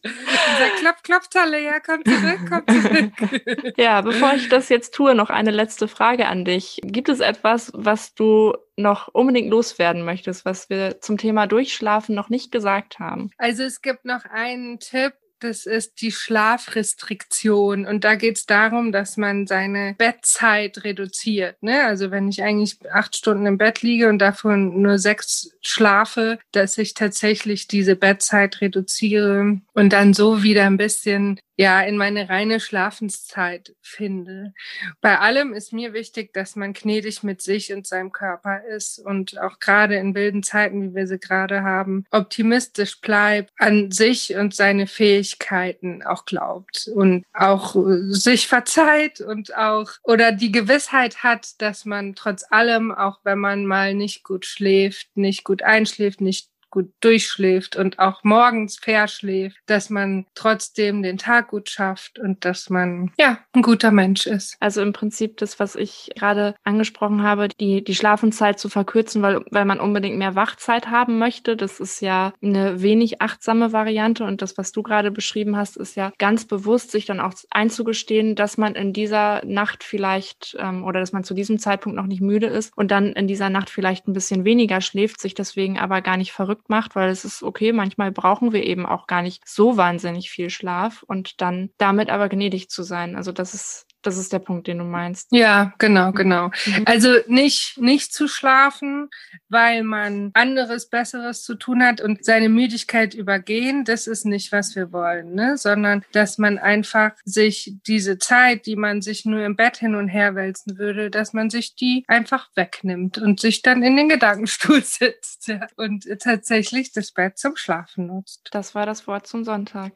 Unser 0.02 0.69
Klopf, 0.78 1.04
Klopftalle, 1.04 1.63
ja, 1.63 1.80
komm 1.80 2.04
zurück, 2.06 2.39
komm 2.49 2.63
zurück. 2.67 3.73
ja, 3.78 4.02
bevor 4.02 4.34
ich 4.34 4.49
das 4.49 4.69
jetzt 4.69 4.93
tue, 4.93 5.13
noch 5.13 5.30
eine 5.30 5.52
letzte 5.52 5.88
Frage 5.88 6.28
an 6.28 6.45
dich. 6.45 6.80
Gibt 6.84 7.10
es 7.10 7.19
etwas, 7.19 7.71
was 7.75 8.13
du 8.13 8.54
noch 8.79 9.09
unbedingt 9.09 9.49
loswerden 9.49 10.03
möchtest, 10.03 10.45
was 10.45 10.69
wir 10.69 11.01
zum 11.01 11.17
Thema 11.17 11.47
Durchschlafen 11.47 12.15
noch 12.15 12.29
nicht 12.29 12.51
gesagt 12.51 12.99
haben? 12.99 13.31
Also 13.37 13.63
es 13.63 13.81
gibt 13.81 14.05
noch 14.05 14.25
einen 14.25 14.79
Tipp, 14.79 15.13
das 15.39 15.65
ist 15.65 16.01
die 16.01 16.11
Schlafrestriktion. 16.11 17.85
Und 17.85 18.03
da 18.03 18.15
geht 18.15 18.37
es 18.37 18.45
darum, 18.45 18.91
dass 18.91 19.17
man 19.17 19.47
seine 19.47 19.95
Bettzeit 19.97 20.83
reduziert. 20.83 21.61
Ne? 21.63 21.83
Also 21.85 22.11
wenn 22.11 22.27
ich 22.27 22.43
eigentlich 22.43 22.77
acht 22.91 23.15
Stunden 23.15 23.45
im 23.45 23.57
Bett 23.57 23.81
liege 23.81 24.09
und 24.09 24.19
davon 24.19 24.81
nur 24.81 24.99
sechs 24.99 25.55
schlafe, 25.61 26.39
dass 26.51 26.77
ich 26.77 26.93
tatsächlich 26.93 27.67
diese 27.67 27.95
Bettzeit 27.95 28.61
reduziere 28.61 29.61
und 29.73 29.93
dann 29.93 30.13
so 30.13 30.43
wieder 30.43 30.65
ein 30.65 30.77
bisschen 30.77 31.39
ja, 31.60 31.82
in 31.82 31.98
meine 31.98 32.30
reine 32.30 32.62
Schlafenszeit 32.62 33.76
finde. 33.82 34.54
Bei 35.02 35.19
allem 35.19 35.52
ist 35.52 35.74
mir 35.74 35.91
wichtig, 35.91 36.32
dass 36.32 36.56
man 36.56 36.72
gnädig 36.72 37.22
mit 37.22 37.41
sich 37.41 37.74
und 37.74 37.86
seinem 37.86 38.13
Körper 38.13 38.63
ist 38.63 38.98
und 38.98 39.38
auch 39.41 39.60
gerade 39.60 39.98
in 39.98 40.15
wilden 40.15 40.41
Zeiten, 40.41 40.82
wie 40.82 40.95
wir 40.95 41.06
sie 41.06 41.19
gerade 41.19 41.62
haben, 41.63 42.06
optimistisch 42.12 43.02
bleibt, 43.02 43.52
an 43.58 43.91
sich 43.91 44.38
und 44.38 44.56
seine 44.56 44.88
Fähigkeiten 44.88 46.02
auch 46.02 46.24
glaubt 46.24 46.89
und 46.95 47.26
auch 47.34 47.76
sich 48.08 48.48
verzeiht 48.48 49.19
und 49.19 49.54
auch 49.58 49.91
oder 50.04 50.32
die 50.32 50.54
Gewissheit 50.54 51.24
hat, 51.24 51.62
dass 51.62 51.84
man 51.84 52.15
trotz 52.15 52.45
allem, 52.50 52.93
auch 52.93 53.19
wenn 53.26 53.39
man 53.39 53.65
mal 53.65 53.93
nicht 53.93 54.24
gut 54.24 54.45
schläft, 54.45 55.10
nicht 55.15 55.43
gut 55.43 55.62
einschläft, 55.62 56.22
nicht 56.22 56.48
gut 56.69 56.91
durchschläft 57.01 57.75
und 57.75 57.99
auch 57.99 58.23
morgens 58.23 58.77
verschläft, 58.77 59.58
dass 59.65 59.89
man 59.89 60.25
trotzdem 60.36 61.03
den 61.03 61.17
Tag 61.17 61.49
gut 61.49 61.69
schafft 61.69 62.19
und 62.19 62.45
dass 62.45 62.69
man 62.69 63.12
ja 63.19 63.39
ein 63.53 63.62
guter 63.62 63.91
Mensch 63.91 64.27
ist. 64.27 64.55
Also 64.60 64.82
im 64.82 64.93
Prinzip 64.93 65.38
das, 65.38 65.60
was 65.60 65.75
ich 65.75 66.10
gerade 66.15 66.55
angesprochen 66.63 67.23
habe, 67.23 67.47
die, 67.60 67.84
die 67.84 67.95
Schlafenszeit 67.95 68.60
zu 68.60 68.69
verkürzen, 68.69 69.21
weil, 69.21 69.43
weil 69.51 69.65
man 69.65 69.79
unbedingt 69.79 70.17
mehr 70.17 70.36
Wachzeit 70.36 70.88
haben 70.88 71.17
möchte. 71.17 71.55
Das 71.55 71.79
ist 71.79 72.01
ja 72.01 72.34
eine 72.41 72.82
wenig 72.82 73.21
achtsame 73.21 73.71
Variante 73.71 74.23
und 74.23 74.41
das, 74.41 74.58
was 74.58 74.71
du 74.71 74.84
gerade 74.84 75.12
beschrieben 75.12 75.55
hast, 75.55 75.77
ist 75.77 75.95
ja 75.95 76.12
ganz 76.17 76.45
bewusst, 76.45 76.91
sich 76.91 77.05
dann 77.05 77.19
auch 77.19 77.34
einzugestehen, 77.49 78.36
dass 78.36 78.58
man 78.58 78.75
in 78.75 78.93
dieser 78.93 79.43
Nacht 79.45 79.84
vielleicht 79.84 80.55
ähm, 80.60 80.84
oder 80.84 80.99
dass 80.99 81.12
man 81.12 81.23
zu 81.23 81.34
diesem 81.34 81.60
Zeitpunkt 81.60 81.95
noch 81.95 82.05
nicht 82.05 82.21
müde 82.21 82.47
ist 82.47 82.71
und 82.75 82.91
dann 82.91 83.13
in 83.13 83.27
dieser 83.27 83.49
Nacht 83.49 83.69
vielleicht 83.69 84.08
ein 84.08 84.13
bisschen 84.13 84.45
weniger 84.45 84.82
schläft, 84.82 85.19
sich 85.19 85.34
deswegen 85.34 85.79
aber 85.79 86.01
gar 86.01 86.17
nicht 86.17 86.32
verrückt 86.32 86.59
verrückt 86.60 86.69
macht, 86.69 86.95
weil 86.95 87.10
es 87.10 87.26
ist 87.26 87.43
okay, 87.43 87.72
manchmal 87.72 88.12
brauchen 88.12 88.52
wir 88.52 88.63
eben 88.63 88.86
auch 88.86 89.08
gar 89.08 89.22
nicht 89.22 89.48
so 89.48 89.78
wahnsinnig 89.78 90.30
viel 90.30 90.50
Schlaf 90.50 91.04
und 91.04 91.41
dann 91.41 91.69
damit 91.78 92.10
aber 92.10 92.30
gnädig 92.30 92.69
zu 92.69 92.84
sein. 92.84 93.15
Also 93.15 93.32
das 93.32 93.54
ist 93.54 93.86
das 94.01 94.17
ist 94.17 94.33
der 94.33 94.39
Punkt, 94.39 94.67
den 94.67 94.79
du 94.79 94.83
meinst. 94.83 95.27
Ja, 95.31 95.73
genau, 95.77 96.12
genau. 96.12 96.51
Mhm. 96.65 96.83
Also 96.85 97.15
nicht, 97.27 97.77
nicht 97.77 98.13
zu 98.13 98.27
schlafen, 98.27 99.09
weil 99.49 99.83
man 99.83 100.31
anderes, 100.33 100.89
Besseres 100.89 101.43
zu 101.43 101.55
tun 101.55 101.83
hat 101.83 102.01
und 102.01 102.23
seine 102.23 102.49
Müdigkeit 102.49 103.13
übergehen, 103.13 103.83
das 103.85 104.07
ist 104.07 104.25
nicht, 104.25 104.51
was 104.51 104.75
wir 104.75 104.91
wollen, 104.91 105.33
ne? 105.33 105.57
sondern 105.57 106.03
dass 106.12 106.38
man 106.38 106.57
einfach 106.57 107.12
sich 107.25 107.75
diese 107.88 108.17
Zeit, 108.17 108.65
die 108.65 108.75
man 108.75 109.01
sich 109.01 109.25
nur 109.25 109.43
im 109.43 109.55
Bett 109.55 109.77
hin 109.77 109.95
und 109.95 110.07
her 110.07 110.35
wälzen 110.35 110.77
würde, 110.77 111.09
dass 111.09 111.33
man 111.33 111.49
sich 111.49 111.75
die 111.75 112.05
einfach 112.07 112.49
wegnimmt 112.55 113.17
und 113.17 113.39
sich 113.39 113.62
dann 113.62 113.83
in 113.83 113.97
den 113.97 114.09
Gedankenstuhl 114.09 114.83
sitzt 114.83 115.47
ja, 115.47 115.67
und 115.75 116.07
tatsächlich 116.21 116.91
das 116.91 117.12
Bett 117.12 117.38
zum 117.38 117.55
Schlafen 117.55 118.07
nutzt. 118.07 118.49
Das 118.51 118.75
war 118.75 118.85
das 118.85 119.07
Wort 119.07 119.27
zum 119.27 119.43
Sonntag. 119.43 119.91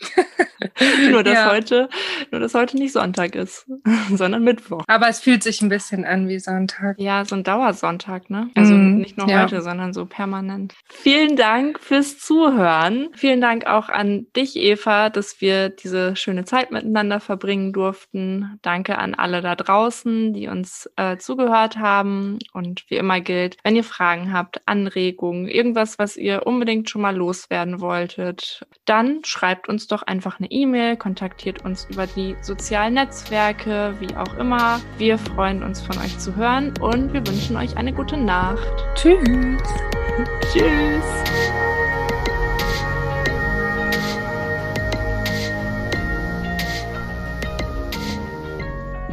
nur, 1.10 1.24
dass 1.24 1.34
ja. 1.34 1.52
heute 1.52 1.90
Nur, 2.32 2.40
dass 2.40 2.54
heute 2.54 2.78
nicht 2.78 2.94
Sonntag 2.94 3.36
ist, 3.36 3.66
sondern 4.16 4.44
Mittwoch. 4.44 4.84
Aber 4.88 5.08
es 5.08 5.20
fühlt 5.20 5.44
sich 5.44 5.62
ein 5.62 5.70
bisschen 5.70 6.06
an 6.06 6.28
wie 6.28 6.40
Sonntag. 6.40 7.00
Ja, 7.00 7.26
so 7.26 7.36
ein 7.36 7.44
Dauersonntag, 7.44 8.30
ne? 8.30 8.50
Also 8.56 8.74
Mm, 8.76 8.93
nicht 9.04 9.18
nur 9.18 9.30
ja. 9.30 9.44
heute, 9.44 9.62
sondern 9.62 9.94
so 9.94 10.06
permanent. 10.06 10.74
Vielen 10.90 11.36
Dank 11.36 11.80
fürs 11.80 12.18
Zuhören. 12.20 13.10
Vielen 13.14 13.42
Dank 13.42 13.68
auch 13.68 13.90
an 13.90 14.28
dich, 14.36 14.56
Eva, 14.56 15.10
dass 15.10 15.42
wir 15.42 15.70
diese 15.70 16.16
schöne 16.16 16.46
Zeit 16.46 16.72
miteinander 16.72 17.20
verbringen 17.20 17.74
durften. 17.74 18.60
Danke 18.62 18.98
an 18.98 19.14
alle 19.14 19.42
da 19.42 19.56
draußen, 19.56 20.34
die 20.34 20.48
uns 20.48 20.90
äh, 20.96 21.18
zugehört 21.18 21.78
haben. 21.78 22.40
Und 22.54 22.86
wie 22.90 22.96
immer 22.96 23.20
gilt, 23.20 23.58
wenn 23.64 23.76
ihr 23.76 23.84
Fragen 23.84 24.34
habt, 24.34 24.62
Anregungen, 24.68 25.48
irgendwas, 25.48 26.00
was 26.00 26.18
ihr 26.18 26.48
unbedingt 26.48 26.90
schon 26.90 27.02
mal 27.02 27.16
loswerden 27.16 27.82
wolltet, 27.82 28.66
dann 28.86 29.24
schreibt 29.24 29.68
uns 29.70 29.88
doch 29.88 30.04
einfach 30.04 30.40
eine 30.40 30.50
E-Mail, 30.50 30.98
kontaktiert 30.98 31.66
uns 31.66 31.88
über 31.90 32.08
die 32.08 32.36
sozialen 32.42 32.94
Netzwerke, 32.94 33.96
wie 34.00 34.16
auch 34.16 34.38
immer. 34.38 34.80
Wir 34.98 35.18
freuen 35.18 35.64
uns 35.64 35.82
von 35.82 35.98
euch 35.98 36.18
zu 36.20 36.36
hören 36.36 36.74
und 36.80 37.14
wir 37.14 37.26
wünschen 37.28 37.58
euch 37.58 37.76
eine 37.78 37.94
gute 37.94 38.18
Nacht. 38.18 38.84
Tschüss. 38.96 39.62
Tschüss. 40.52 41.24